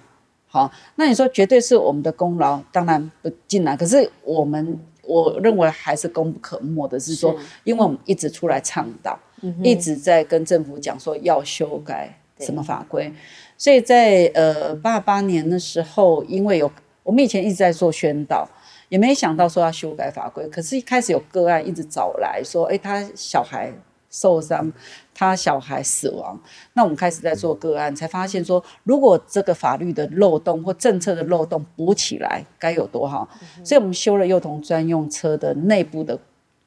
[0.48, 7.32] 好，那你说绝对是我们的功劳，当然不进来，可是我们我认为还是功不可没的，是说，
[7.62, 9.16] 因为我们一直出来倡导，
[9.62, 13.12] 一直在跟政府讲说要修改什么法规，
[13.56, 16.68] 所以在呃八八年的时候，因为有。
[17.06, 18.48] 我们以前一直在做宣导，
[18.88, 20.44] 也没想到说要修改法规。
[20.48, 23.72] 可是，一开始有个案一直找来说：“哎，他小孩
[24.10, 24.72] 受伤，
[25.14, 26.36] 他小孩死亡。”
[26.74, 33.28] 那我们开始在做个案，才发现说，如果这个法律的漏洞或政策的漏洞补起来，该有多好。
[33.62, 36.18] 所以，我们修了幼童专用车的内部的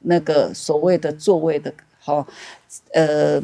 [0.04, 2.26] 那个所谓的座位的，好，
[2.94, 3.36] 呃，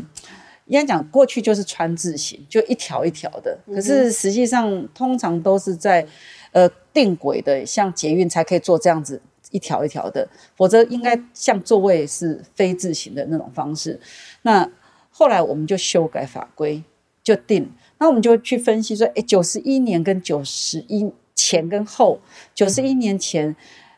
[0.67, 3.57] 应该讲过去就是川字形，就一条一条的。
[3.67, 6.07] 可是实际上，通常都是在。
[6.55, 13.99] 呃，定轨的像捷运才可以做这样子一条一条的，否则应该像座位是非字形的那种方式。
[14.43, 14.71] 那
[15.11, 16.81] 后来我们就修改法规，
[17.21, 17.69] 就定。
[17.97, 22.21] 那我们就去分析说，哎，九十一年跟九十一前跟后，
[22.53, 23.53] 九十一年前，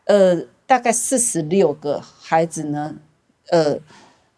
[0.06, 2.96] 呃，大概四十六个孩子呢，
[3.50, 3.78] 呃，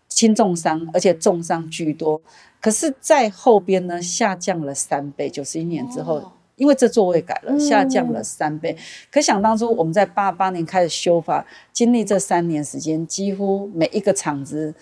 [0.08, 2.20] 轻重伤，而且重伤居多。
[2.60, 5.30] 可是，在后边呢，下降了三倍。
[5.30, 6.32] 九十一年之后。
[6.60, 8.76] 因为这座位改了，下降了三倍。
[9.10, 11.42] 可想当初，我们在八八年开始修法，
[11.72, 14.74] 经历这三年时间，几乎每一个厂子，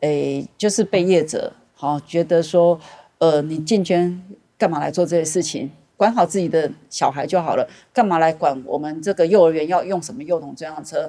[0.00, 2.78] 诶，就是被业者好觉得说，
[3.16, 4.22] 呃，你进圈
[4.58, 5.70] 干嘛来做这些事情？
[5.96, 11.08] 管好自己的小孩就好了，干嘛来管我们这个幼儿园要用什么幼童专用车？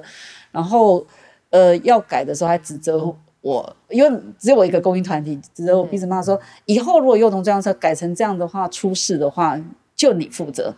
[0.50, 1.06] 然后，
[1.50, 9.60] 呃，要改的时候还指责我，因为只有我一个公益团体，指责我，鼻子骂说，以后如果幼童专用车改成这样的话，出事的话。
[10.04, 10.74] 就你负责，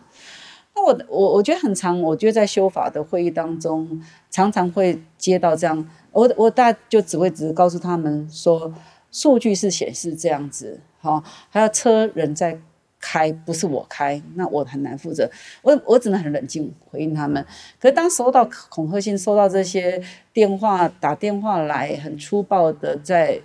[0.73, 8.73] 那我我我觉得很长，我觉得在修法的会议当中，常常会接到这样，我我大就只会只是告诉他们说，
[9.11, 12.57] 数据是显示这样子，好，还有车人在
[13.01, 15.29] 开，不是我开，那我很难负责，
[15.61, 17.45] 我我只能很冷静回应他们。
[17.81, 23.41] 可是当收到恐吓信，收到这些电话打电话来，很粗暴的在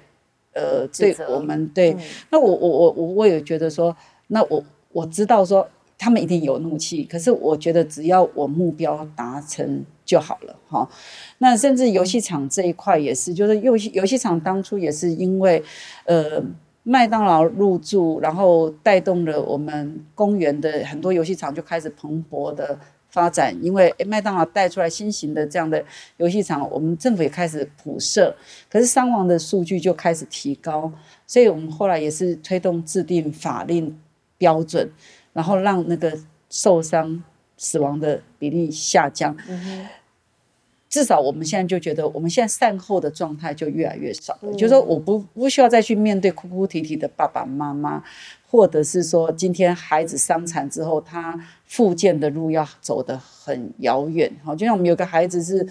[0.55, 1.97] 呃对我们对，
[2.31, 3.97] 那我我我我我也觉得说，
[4.29, 4.63] 那我。
[4.93, 5.67] 我知道说
[5.99, 10.89] 他们一定有怒气，可是我觉得只要我目标达成就好了哈。
[11.39, 15.63] 那甚至游戏场这一块也是，就是游戏游戏场当初也是因为，
[16.05, 16.43] 呃，
[16.83, 22.77] 麦当劳入驻，然后带动了我们公园的很多游戏场就开始蓬勃的
[23.09, 23.57] 发展。
[23.63, 25.85] 因为麦当劳带出来新型的这样的
[26.17, 28.35] 游戏场，我们政府也开始普设，
[28.69, 30.93] 可是伤亡的数据就开始提高，
[31.29, 33.97] 所以我们后来也是推动制定法令。
[34.43, 34.91] 标准，
[35.33, 36.19] 然后让那个
[36.51, 37.23] 受伤、
[37.57, 39.37] 死亡的比例下降。
[40.89, 44.53] 至少我们现在就觉得，我们现在善后的状态就越来越少了。
[44.55, 48.03] 就是说，我不不需要再去面对哭哭啼啼的爸爸妈妈，
[48.51, 54.31] 或者是说，今天孩子伤残之后，他复健的路要走得很遥远。
[54.45, 55.67] 好，就像我们有个孩子是，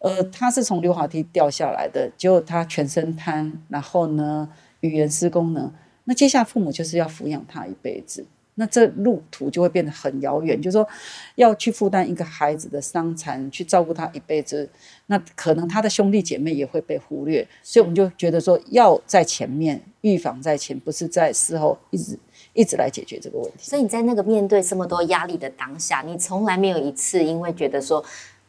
[0.00, 4.48] 呃，他是从溜滑梯掉下来的，结果他全身瘫，然后呢，
[4.80, 5.72] 语言失功能。
[6.08, 10.58] 那接下来父母就是要抚养他一辈子，那这路途就会变得很遥远。
[10.58, 10.88] 就是说，
[11.34, 14.66] 要去负担一个孩子的伤残，去照顾他一辈子，
[15.08, 17.46] 那可能他的兄弟姐妹也会被忽略。
[17.62, 22.18] 所以我们就觉得说，要在前面预防在前，不是在事后一直
[22.54, 23.58] 一直来解决这个问题。
[23.58, 28.02] 所以你在那个面对这么多压力的当下，你从来没有一次因为觉得说。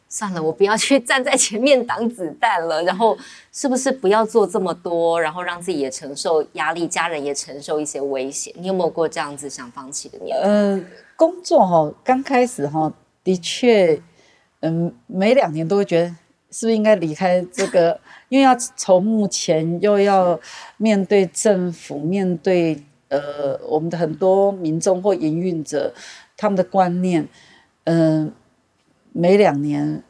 [0.09, 2.81] 算了，我不要去 站在前面挡子弹了。
[2.83, 3.15] 然后
[3.53, 8.51] 是不是不要做这么多，然后让自己也承受压力，家人也承受一些危险？
[8.57, 10.43] 你有没有过这样子想放弃的念头？
[10.43, 10.83] 呃，
[11.15, 12.91] 工作哈，刚开始哈，
[13.23, 14.01] 的确，
[14.61, 16.07] 嗯，每两年都会觉得
[16.49, 20.39] 是不是应该离开这个，因为要筹目前又要
[20.77, 25.93] 面对政府，面对呃我们的很多民众或营运者
[26.35, 27.27] 他们的观念，
[27.83, 28.33] 嗯。
[29.11, 30.03] 每两年，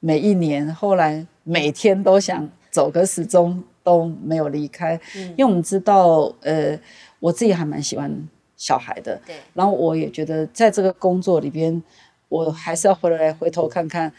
[0.00, 5.00] 每一年，后来每天都想走，可始终都没有离开。
[5.14, 6.78] 因为我们知道，呃，
[7.18, 9.20] 我自己还蛮喜欢小孩的。
[9.26, 9.36] 对。
[9.54, 11.82] 然后我也觉得，在这个工作里边，
[12.28, 14.12] 我还是要回来回头看看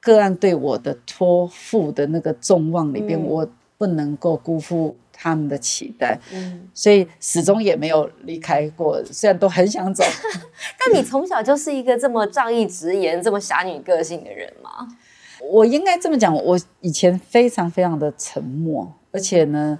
[0.00, 4.96] 个案对我的托付的那个众望里边，我不能够辜负。
[5.22, 9.00] 他们的期待，嗯，所以始终也没有离开过。
[9.04, 10.02] 虽然都很想走，
[10.76, 14.88] 但你从小就是一个这么仗义直言、这么侠女个性的人吗？
[15.48, 19.78] 我应该这么讲，我以前非常非常的沉默，而且呢，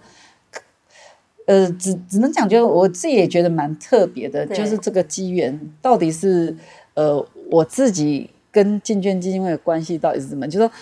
[1.46, 6.56] 呃，只只能讲，就我自己也觉得蛮特别的，就是这个机缘到底是
[6.94, 10.72] 呃我自己跟进捐基金会的关系到底是怎么，就是说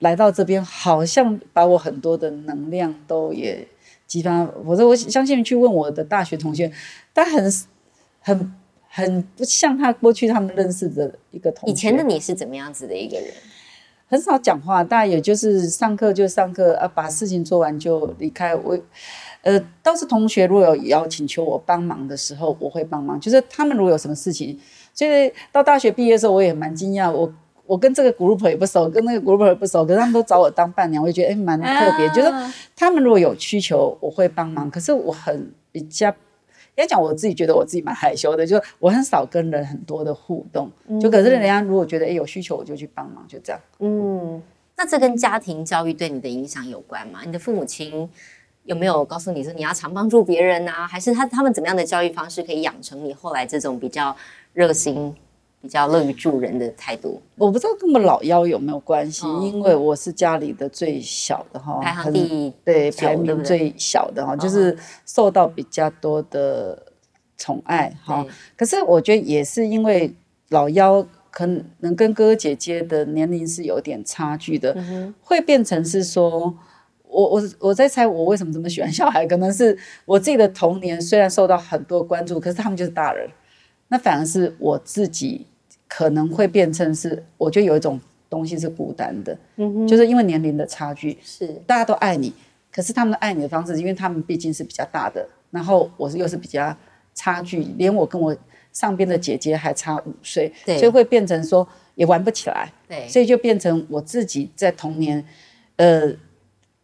[0.00, 3.64] 来到这边好像把我很多的能量都也
[4.12, 4.46] 激发。
[4.62, 6.70] 我说我相信去问我的大学同学，
[7.14, 7.52] 他很
[8.20, 8.52] 很
[8.86, 11.72] 很不像他过去他们认识的一个同学。
[11.72, 13.32] 以前的你是怎么样子的一个人？
[14.08, 18.54] 很少讲话，大概也就是上课就上课啊，把事情做完就离开。
[18.54, 18.78] 我，
[19.40, 23.18] 呃，倒是同学如果有要请求我帮忙的时候，我会帮忙。
[23.18, 24.60] 就是他们如果有什么事情，
[24.92, 27.10] 所以到大学毕业的时候，我也蛮惊讶。
[27.10, 27.32] 我
[27.72, 32.06] 我跟这个 group 也不熟，跟那个 group 也不熟，可是他们都找我当伴娘，我就觉得哎蛮特别。
[32.10, 32.30] 就是
[32.76, 34.70] 他们如果有需求，我会帮忙。
[34.70, 36.14] 可是我很比较。
[36.74, 43.60] 要讲我自己觉得我自己蛮害羞的，就我很少跟人很多的互动，就可是人家如果觉得哎有需求我就去帮忙，就这样。
[43.78, 44.42] 嗯，
[44.76, 47.20] 那这跟家庭教育对你的影响有关吗？
[47.24, 48.08] 你的父母亲
[48.64, 50.86] 有没有告诉你说你要常帮助别人啊？
[50.86, 54.14] 还是他他们怎么样的教育方式可以养成你后来这种比较
[54.54, 55.14] 热心？
[55.62, 66.92] 比较乐于助人的态度，我不知道跟我们老幺有没有关系，因为我是家里的最小的哈，排行第对排名最小的哈，就是受到比较多的
[67.38, 68.26] 宠爱哈。
[68.56, 70.12] 可是我觉得也是因为
[70.48, 74.76] 老幺可能跟哥哥姐姐的年龄是有点差距的，
[75.20, 76.52] 会变成是说，
[77.06, 83.30] 我我我在猜我为什么这么喜欢小孩，可能是我自己的童年虽然受到很多关注，可是他们就是大人，
[83.86, 85.46] 那反而是我自己。
[85.94, 88.00] 可能会变成是，我觉得有一种
[88.30, 91.48] 东西是孤单的，嗯就是因为年龄的差距，是。
[91.66, 92.32] 大家都爱你，
[92.72, 96.74] 可是他们爱你的方式，因为他们毕竟是比较大的，然后我是又是比较
[97.14, 98.34] 差距，连我跟我
[98.72, 105.22] 上边的姐姐还差五岁，对，所以会变成说也玩不起来，对，所以就变成我自己在童年，
[105.76, 106.10] 呃。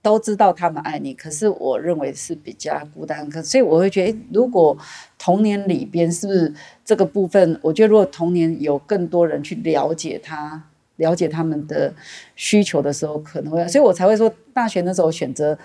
[0.08, 3.28] 都知道他们爱你，可是我认为是比较孤单。
[3.28, 4.74] 可所以我会觉得，如果
[5.18, 6.50] 童年里边是不是
[6.82, 7.58] 这个部分？
[7.60, 10.64] 我觉得如果童年有更多人去了解他，
[10.96, 11.92] 了解他们的
[12.34, 13.68] 需求的时候，可能会。
[13.68, 15.58] 所以我才会说，大学那时候选择，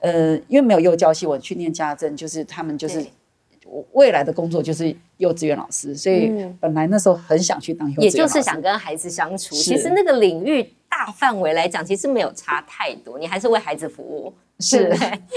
[0.00, 3.02] 呃，因为没有幼教系，我去念家政，就是他们就是
[3.92, 6.30] 未来的工作就是幼稚园老师，所以
[6.60, 9.54] 本来那时候很想去当幼稚园也就是想跟孩子相处。
[9.54, 10.74] 其实那个领域。
[10.88, 14.88] 大范围来讲，其实没有差太多，你还是为孩子服务，是，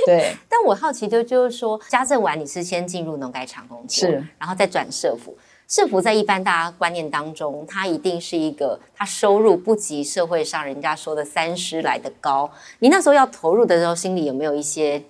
[0.05, 0.33] 对。
[0.47, 5.37] 但我好奇就就是说，家政完你是先进入农改场工作，是，然后再转社服。
[5.67, 12.49] 社服在一般大家观念当中，它一定是一个，它收入不及社会上人家说的三师来的高。
[12.79, 15.03] 你那时候要投入的时候，心里有没有一些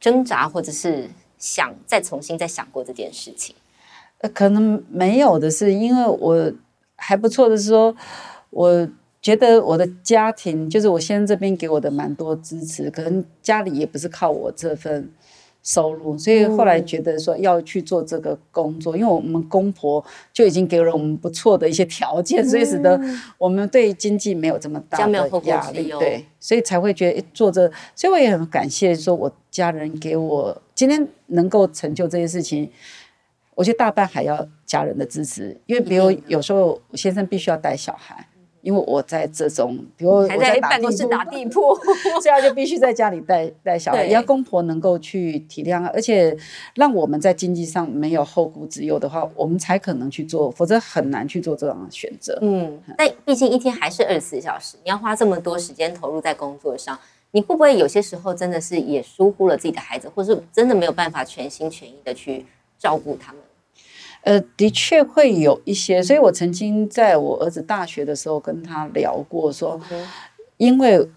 [0.00, 1.08] 挣扎，或者是
[1.38, 3.54] 想再重新再想过这件事情？
[4.18, 6.52] 呃，可能没有的是，因为我
[6.96, 7.94] 还不错的是说，
[8.50, 8.88] 我。
[9.24, 15.10] 觉得我的家庭就是我先生这边给我的蛮多支持，可能家里也不是靠我这份
[15.62, 23.00] 收入，所以后来觉得说要去做这个工作，因为我们公婆就已经给了我们不错的一些条件，所以使得
[23.38, 32.70] 我们对经济没有这么大的压力，对，所以才会觉得做这，所以我也很感谢说我家人给我今天能够成就这些事情，
[33.54, 38.28] 我觉得大半还要家人的支持，因为比如有时候先生必须要带小孩。
[38.64, 41.60] 因为我在这种，比如还在办公室打地铺，
[42.22, 46.34] 这样就必须在家里带带小孩，要公婆能够去体谅，而且
[46.74, 52.38] 让我们在经济上没有后顾之忧的话，我们才可能去做，否则很难去做这样的选择。
[52.40, 56.98] 嗯，但毕竟一天还是二十四小时，你要花这么多时间投入在工作上，
[57.32, 62.46] 你会不会有些时候真的是也疏忽了自己的孩子，或是真的没有办法全心全意的去
[62.78, 63.42] 照顾他们？
[64.24, 69.78] 呃，的确会有一些，所以我曾经在我儿子大学的时候跟他聊过，说，
[70.56, 71.08] 因为，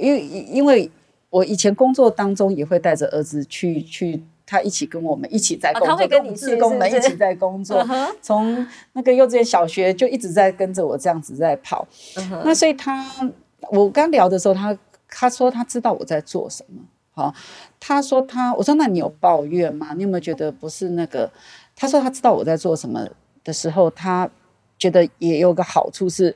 [0.00, 0.90] 因为因为
[1.30, 7.86] 我以前工作当中也会带着儿子去去，他一起跟我们一起在工作，他会跟你自工们一起在工作，
[8.20, 11.86] 从那个幼稚园、小学就一直在跟着我这样子在跑。
[12.44, 13.06] 那所以他，
[13.70, 14.76] 我刚聊的时候，他
[15.08, 17.32] 他说他知道我在做什么，好，
[17.78, 19.94] 他说他，我说那你有抱怨吗？
[19.94, 21.30] 你有没有觉得不是那个？
[21.80, 23.06] 他说他知道我在做什么
[23.44, 24.28] 的时候，他
[24.76, 26.34] 觉得也有个好处是，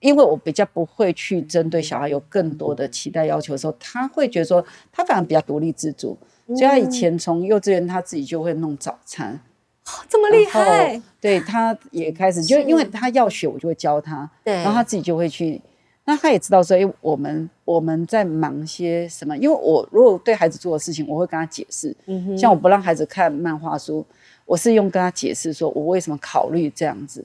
[0.00, 6.16] 因为我比较不会去针对小孩有更多的期待要求的时候，他会觉得说他反而比较独立自主。
[6.48, 9.32] 所以他以前从幼稚园他自己就会弄早餐，
[9.84, 11.02] 哦这么厉害。
[11.20, 14.30] 对，他也开始就因为他要学，我就会教他。
[14.44, 15.60] 对，然后他自己就会去。
[16.04, 19.36] 那他也知道说，哎，我们我们在忙些什么？
[19.36, 21.92] 因为我如果对孩子做的事情，我会跟他解释。
[22.06, 24.06] 嗯哼，像我不让孩子看漫画书。
[24.46, 27.22] 我是用跟他解释说，我为什么考虑这样子。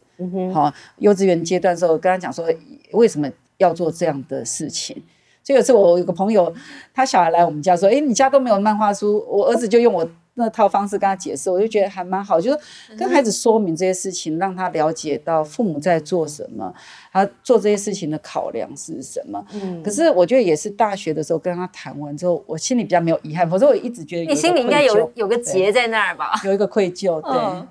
[0.53, 2.45] 好，幼稚园阶段的时候，跟他讲说
[2.91, 5.01] 为什么要做这样的事情。
[5.43, 6.53] 所以有次我有个朋友，
[6.93, 16.73] 他小孩来我们家说：“哎，你家都没有漫画书。”我儿子就用我那套方式跟他解释，我就觉得还蛮好，就是跟孩子说明这些事情，让他了解到父母在做什么，
[17.11, 19.45] 他做这些事情的考量是什么。
[19.53, 27.67] 嗯，可是我觉得也是大学的时候跟他谈完之后，我心里比较没有遗憾，否则我一直觉得你心里应该有有个结在那儿吧，有一个愧疚，对。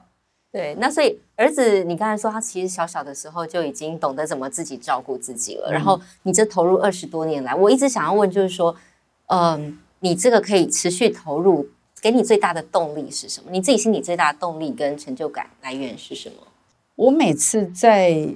[0.52, 5.70] 对，那所以儿子，你刚才说他其实小小的时候就已经懂得怎么自己照顾自己了。
[5.70, 8.74] 然后你这投入二十多年来，我一直想要问，就是说，
[9.26, 11.68] 嗯，你这个可以持续投入，
[12.00, 13.50] 给你最大的动力是什么？
[13.50, 16.36] 你自己心里最大的动力跟成就感来源是什么？
[16.96, 18.34] 我每次在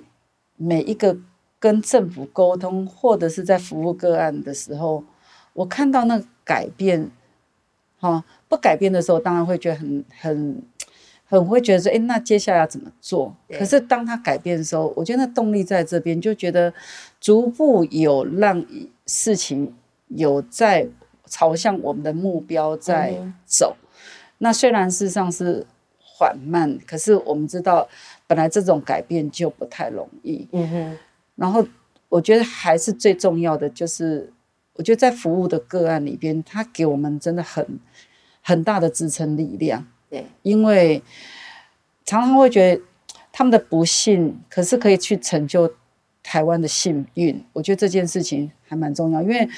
[0.57, 1.17] 每一个
[1.59, 5.05] 跟政府沟通，或者是在服务个案的时候，
[5.53, 7.11] 我看到那改变，
[7.99, 10.63] 哈，不改变的时候，当然会觉得很很。
[11.27, 13.35] 很会觉得说，哎，那接下来要怎么做？
[13.49, 16.73] 可是当他改变的时候，我觉得那动力在这边，就觉得
[17.19, 18.65] 逐步有让
[19.07, 19.75] 事情
[20.09, 20.87] 有在
[21.35, 23.13] 朝向我们的目标在
[23.45, 23.77] 走。
[24.39, 25.67] 那虽然事实上是
[25.99, 27.89] 缓慢，可是我们知道，
[28.29, 30.47] 本来这种改变就不太容易。
[30.53, 30.99] 嗯哼。
[31.35, 31.67] 然后
[32.09, 34.33] 我觉得还是最重要的，就是
[34.75, 37.81] 我觉得在服务的个案里边，他给我们真的很
[38.41, 39.85] 很大的支撑力量。
[40.09, 41.03] 对，因为
[42.05, 42.83] 常常会觉得
[43.33, 45.75] 他们的不幸，可是可以去成就
[46.25, 47.41] 台湾的幸运。
[47.53, 49.49] 我觉得这件事情还蛮重要，因为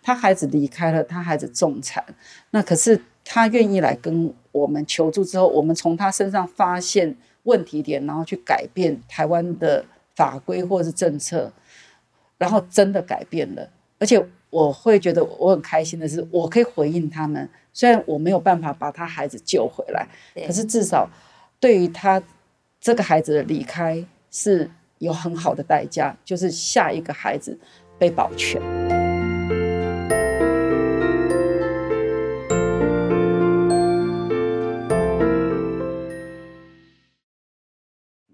[0.00, 2.04] 他孩子离开了，他孩子重残，
[2.50, 11.52] 那可是他愿意来跟我们求助之后，我们从他身上发现问题点，然后去改变台湾的法规或是政策，
[12.38, 13.68] 然后真的改变了，
[13.98, 17.48] 而且我会觉得我很开心的是，我可以回应他们。
[17.72, 20.06] 虽然我没有办法把他孩子救回来，
[20.46, 21.08] 可是至少
[21.60, 22.20] 对于他
[22.80, 24.68] 这个孩子的离开是
[25.00, 27.58] 有很好的代价，就是下一个孩子
[27.98, 28.60] 被保全。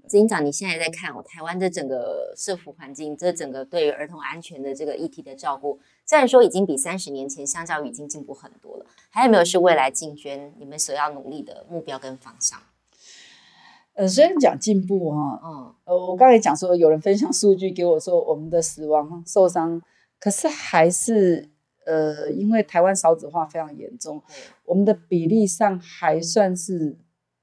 [0.09, 12.59] 警长，你现在在看哦，台湾的整个社福环境，这整个对于儿童安全的这个议题的照顾，虽然说已经比三十年前相较于已经进步很多了，还有没有是未来进捐你们所要努力的目标跟方向？
[13.97, 19.83] 呃，虽然讲进步哈，嗯，呃，我刚才讲说有人分享数据给我说我们的死亡受伤，
[20.21, 21.49] 可是还是
[21.85, 24.23] 呃，因为台湾少子化非常严重，
[24.65, 26.97] 我们的比例上还算是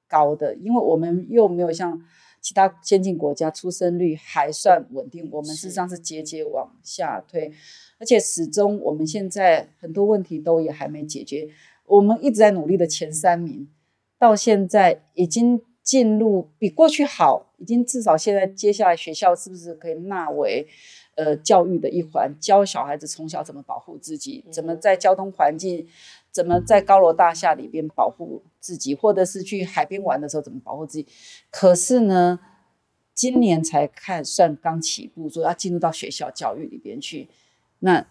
[0.07, 2.01] 高的，因为我们又没有像。
[2.45, 7.49] 其他先进国家出生率还算稳定，我们事实上是节节往下推，
[7.97, 11.47] 而且始终我们现在很多问题都也还没解决。
[11.85, 13.69] 我们一直在努力的前三名，
[14.19, 20.67] 到现在已经进入比过去好，已经至少现在接下来学校是不是可以纳为
[21.15, 25.87] 呃教育的一环，教小孩子从小怎么保护自己，怎么在交通环境。
[26.33, 31.05] 怎么在高楼大厦里边保护自己，或者是去海边玩的时候怎么保护自己？
[31.51, 32.39] 可是呢，
[33.13, 37.29] 今年才看算刚起步，说要进入到学校教育里边去。
[37.81, 38.07] 那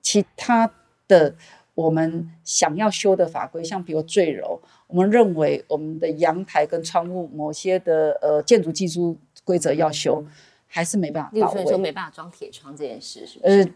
[0.00, 0.72] 其他
[1.08, 1.34] 的
[1.74, 10.24] 我们想要修的法规，像比如坠楼，我们认为我们的阳台跟窗户某些的呃建筑技术规则要修，
[10.66, 11.66] 还是没办法到位。
[11.66, 13.60] 说没办法装铁窗这件事，是不是？
[13.62, 13.68] 呃，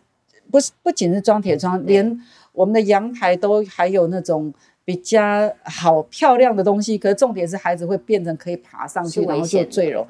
[0.50, 2.20] 不是，不仅是装铁窗，连。
[2.52, 4.52] 我们的阳台都还有那种
[4.84, 10.04] 比较好漂亮的东西，可是重点是孩子会变成可以爬上去，然后就坠楼。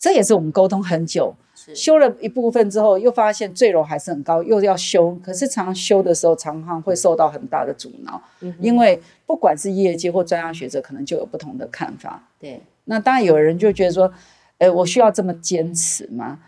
[0.00, 1.32] 这也是我们沟通很久，
[1.74, 5.14] 修了一部分之后，又发现坠楼还是很高，又要修。
[5.22, 8.20] 可是常常修的时候，常常会受到很大的阻挠，
[8.58, 12.22] 因为不管是业界或专家学者，可能就有不同的看法。
[12.38, 14.10] 对，那当然有人就觉得说，
[14.56, 16.38] 哎，我需要这么坚持吗？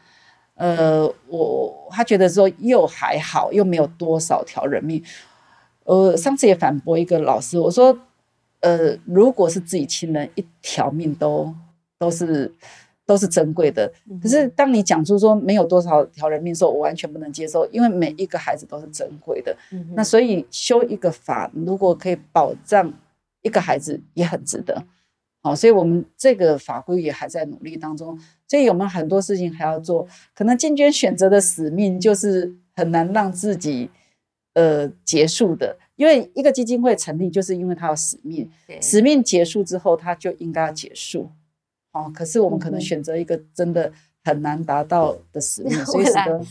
[0.55, 5.03] 呃，我他觉得说又还好，又没有多少条人命。
[5.85, 7.99] 呃，上次也反驳一个老师，我说，
[8.61, 11.53] 呃，如果是自己亲人，一条命都
[11.99, 12.51] 都是
[13.13, 13.93] 都是珍贵的。
[14.23, 19.55] 可是当你讲出说没有多少条人命的时候，我完全不能接受，因为每一个孩子都是珍贵的。
[19.95, 22.91] 那所以修一个法，如果可以保障
[23.43, 24.83] 一个孩子，也很值得。
[25.43, 30.09] 好，所以我们这个法规也还在努力当中，所以我们很多事情还要做。
[30.35, 33.91] 可能进捐选择的使命就是很难让自己
[34.55, 38.49] 呃结束的，因为一个基金会成立就是因为它有使命，
[38.81, 41.29] 使命结束之后它就应该要结束。
[41.93, 43.93] 哦，可是我们可能选择一个真的
[44.25, 46.07] 很难达到的使命， 所以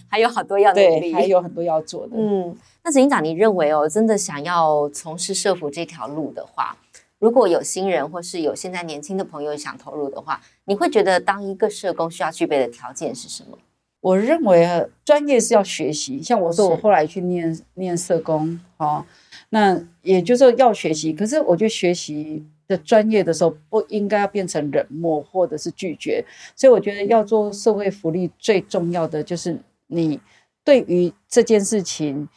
[0.07, 2.15] 还有好多要努力，还有很多要做的。
[2.15, 6.77] 嗯，那陈营长，你认为哦，真的想要从事社福这条路的话？
[7.19, 13.57] 如果有新人或是有现在年轻的朋友想投入的话，你会觉得当一个社工需要具备的条件是什么？
[13.99, 16.19] 我认为专业是要学习。
[16.23, 19.05] 像我说，我后来去念念社工，哦，
[19.49, 26.23] 那也就是说要学习，可是我觉得学习的专业的时候不应该要变成冷漠或者是拒绝。
[26.55, 30.19] 所以我觉得要做社会福利最重要的就是你
[30.63, 32.29] 对于这件事情，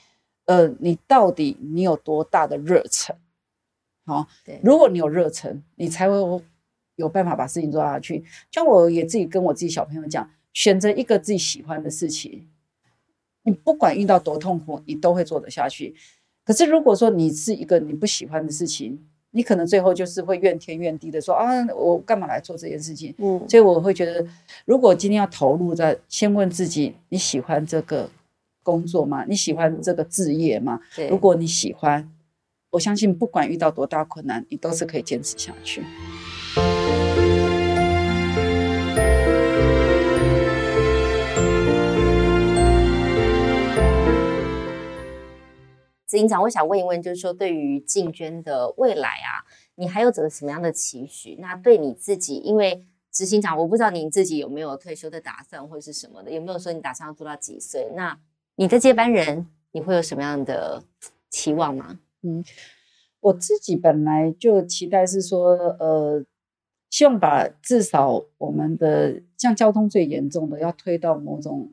[0.46, 3.14] 呃，你到底你有多大的热忱？
[4.06, 6.16] 好，对，如果你有热忱，你才会
[6.96, 8.24] 有办法把事情做下去。
[8.50, 12.48] 像我也自己跟我自己小朋友讲，选择一个自己喜欢的事情，
[13.44, 15.94] 你不管遇到多痛苦，你都会做得下去。
[16.44, 23.14] 可是如果说你是一个你不喜欢的事情，你可能最后就是会怨天怨地的说啊，我干嘛来做这件事情？
[23.18, 24.24] 嗯，所以我会觉得，
[24.64, 28.08] 如果今天要投入在，先问自己，你喜欢这个
[28.62, 29.24] 工作吗？
[29.28, 30.80] 你喜欢这个职业吗？
[30.96, 32.08] 对，如果你喜欢。
[32.70, 35.80] 我相信，不管遇到多大困难，你都是可以坚持下去。
[46.14, 49.42] 执行长，我想问一问，就是说，对于静娟的未来啊，
[49.74, 51.36] 你还有着什么样的期许？
[51.40, 57.90] 那对你自己，因为执行长，我不知道您自己有没有退休的打算，或者是什么的，有没有说你打算要做到几岁？
[57.96, 58.16] 那
[58.54, 60.84] 你的接班人，你会有什么样的
[61.30, 61.98] 期望吗？
[62.22, 62.44] 嗯，
[63.18, 66.24] 我自己本来就期待是说，呃，
[66.90, 71.72] 希望把至少我们的像交通最严重的，要推到某种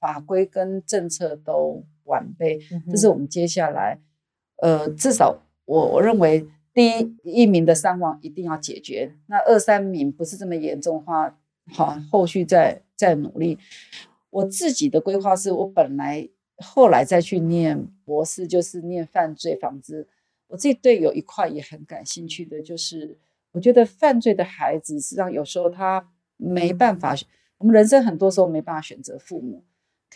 [0.00, 2.58] 法规跟政策都完备，
[2.90, 4.00] 这是我们接下来，
[4.56, 11.38] 呃，至少我我认为第一一名的伤亡一定要解决，那二三名不是这么严重的话，
[11.72, 13.58] 好，后续再再努力。
[14.30, 16.28] 我自己的规划是我本来。
[16.58, 20.08] 后来再去念博士，就是念犯罪防治。
[20.46, 23.18] 我自己对有一块也很感兴趣的，就是
[23.52, 27.14] 我觉得犯罪的孩子，实际上有时候他没办法，
[27.58, 29.64] 我们人生很多时候没办法选择父母，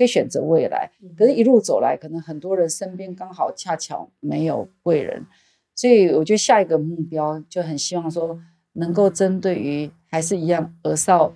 [0.00, 0.90] 可以选择未来。
[1.14, 5.26] 可是，一路走来，可能很多人身边刚好恰巧没有贵人，
[5.74, 8.40] 所以我觉得下一个目标就很希望说，
[8.72, 11.34] 能够针对于还是一样，儿少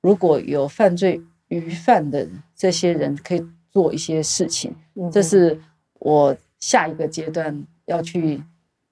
[0.00, 3.44] 如果有犯罪余犯的这些人，可以。
[3.74, 4.72] 做一些事情，
[5.12, 5.60] 这是
[5.98, 8.40] 我下一个阶段要去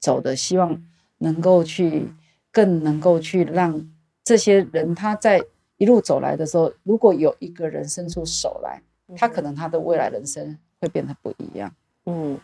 [0.01, 0.83] 走的，希望
[1.18, 2.09] 能够去
[2.51, 3.89] 更能够去让
[4.25, 5.41] 这些人他在
[5.77, 8.83] 一路走来的时候，如果有一个人伸出手来，
[9.17, 11.75] 他可能他的未来人生会变得不一样。
[12.07, 12.39] 嗯，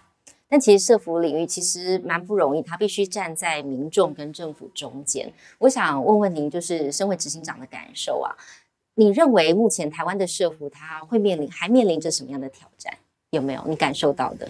[0.49, 5.33] 但其实社服领域其实蛮不容易，他必须站在民众跟政府中间。
[5.59, 8.35] 我想问问您，就是身为执行长的感受啊。
[8.95, 12.93] 你认为目前台湾的社福它会面临还面临着什么样的挑战？
[13.31, 14.49] 有没有你感受到的？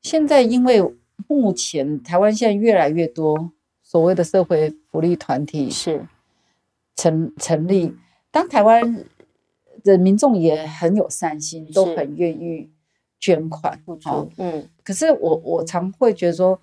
[0.00, 0.80] 现在因为
[1.26, 3.50] 目前台湾现在越来越多
[3.82, 6.06] 所谓的社会福利团体是
[6.96, 7.96] 成成立，
[8.30, 9.04] 当台湾
[9.84, 12.72] 的民众也很有善心，都很愿意
[13.20, 14.28] 捐款付出。
[14.38, 16.60] 嗯，可是我我常会觉得说，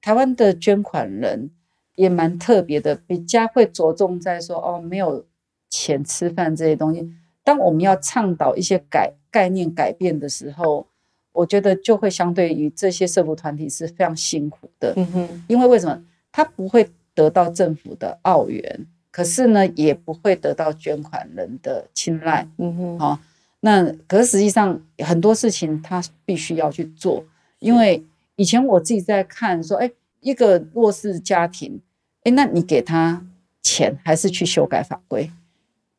[0.00, 1.50] 台湾的捐款人
[1.96, 5.26] 也蛮特别的，比较会着重在说哦没有。
[5.70, 10.86] 钱吃饭这些东西，当我们要倡导一些改概念改变的时候，
[11.32, 14.94] 我觉得就会相对于这些社福团体是非常辛苦的。
[14.96, 16.00] 嗯哼，因为为什么
[16.30, 22.44] 他不会得到政府的澳元，可是呢也不会得到捐款人的青睐。
[22.58, 23.20] 嗯哼，好，
[23.60, 27.24] 那可是实际上很多事情他必须要去做，
[27.60, 28.04] 因为
[28.34, 29.88] 以前我自己在看说，哎，
[30.18, 31.80] 一个弱势家庭，
[32.24, 33.24] 哎，那你给他
[33.62, 35.30] 钱还是去修改法规？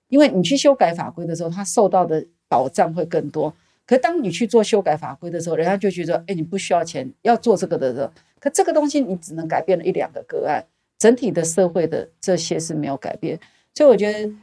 [0.09, 3.53] 因为你去修改法规的时候，他受到的保障会更多。
[3.85, 8.11] 可当你去做修改法规的时候，人家就觉得，哎，你不需要钱，要做这个的时候，
[8.41, 10.65] 可这个东西你只能改变了一两个个案，
[10.97, 13.39] 整体的社会的这些是没有改变。
[13.73, 14.33] 所以我觉得，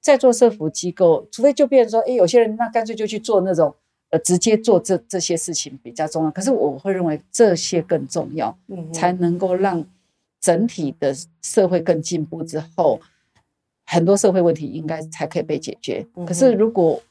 [0.00, 3.74] 在做社福机构，除非就变成说，哎，有些人那干脆就去做那种，
[4.10, 6.30] 呃，直接做这这些事情比较重要。
[6.30, 8.56] 可是我会认为这些更重要，
[8.92, 9.84] 才能够让
[10.40, 13.00] 整体的社会更进步之后。
[13.90, 16.06] 很多社会问题应该才可以被解决。
[16.26, 17.02] 可是，如果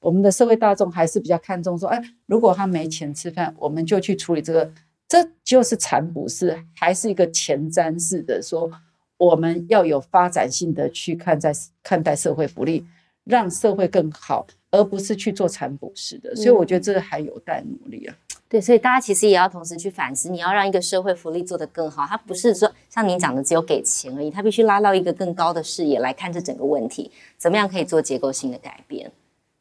[0.00, 4.72] 我们的社会大众还是比较看重说，哎，如果他没钱吃饭，我们就去处理这个，
[5.08, 8.70] 这就是残补式，还是一个前瞻式的说，
[9.16, 11.52] 我们要有发展性的去看待
[11.82, 12.84] 看待社会福利，
[13.24, 16.34] 让社会更好，而不是去做残补式的。
[16.34, 18.16] 所以，我觉得这个还有待努力啊。
[18.48, 29.10] 对，所以大家其实也要同时去反思，你要让一个社会福利做得更好，它不是说像您讲的只有给钱而已，它必须拉到一个更高的视野来看这整个问题，怎么样可以做结构性的改变？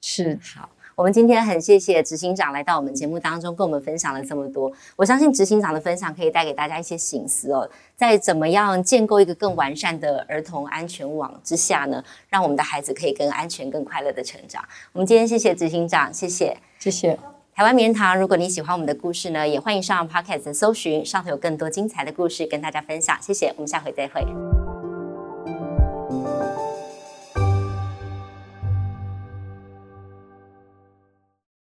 [0.02, 4.72] 是好，我们今天很谢谢执行长来到我们节目当中，跟我们分享了这么多。
[4.96, 14.64] 我相信执行长的分享可以带给大家一些醒思哦，在怎么样建构一个更完善的儿童安全网之下呢，让我们的孩子可以更安全、更快乐的成长。
[14.94, 17.20] 我们今天谢谢执行长，谢谢，谢谢。
[17.54, 23.18] 台湾名人堂，如果你喜欢我们的故事呢，也欢迎上 Podcast 搜寻，上头有更多精彩的故事跟大家分享。
[23.22, 24.65] 谢谢，我们下回再会。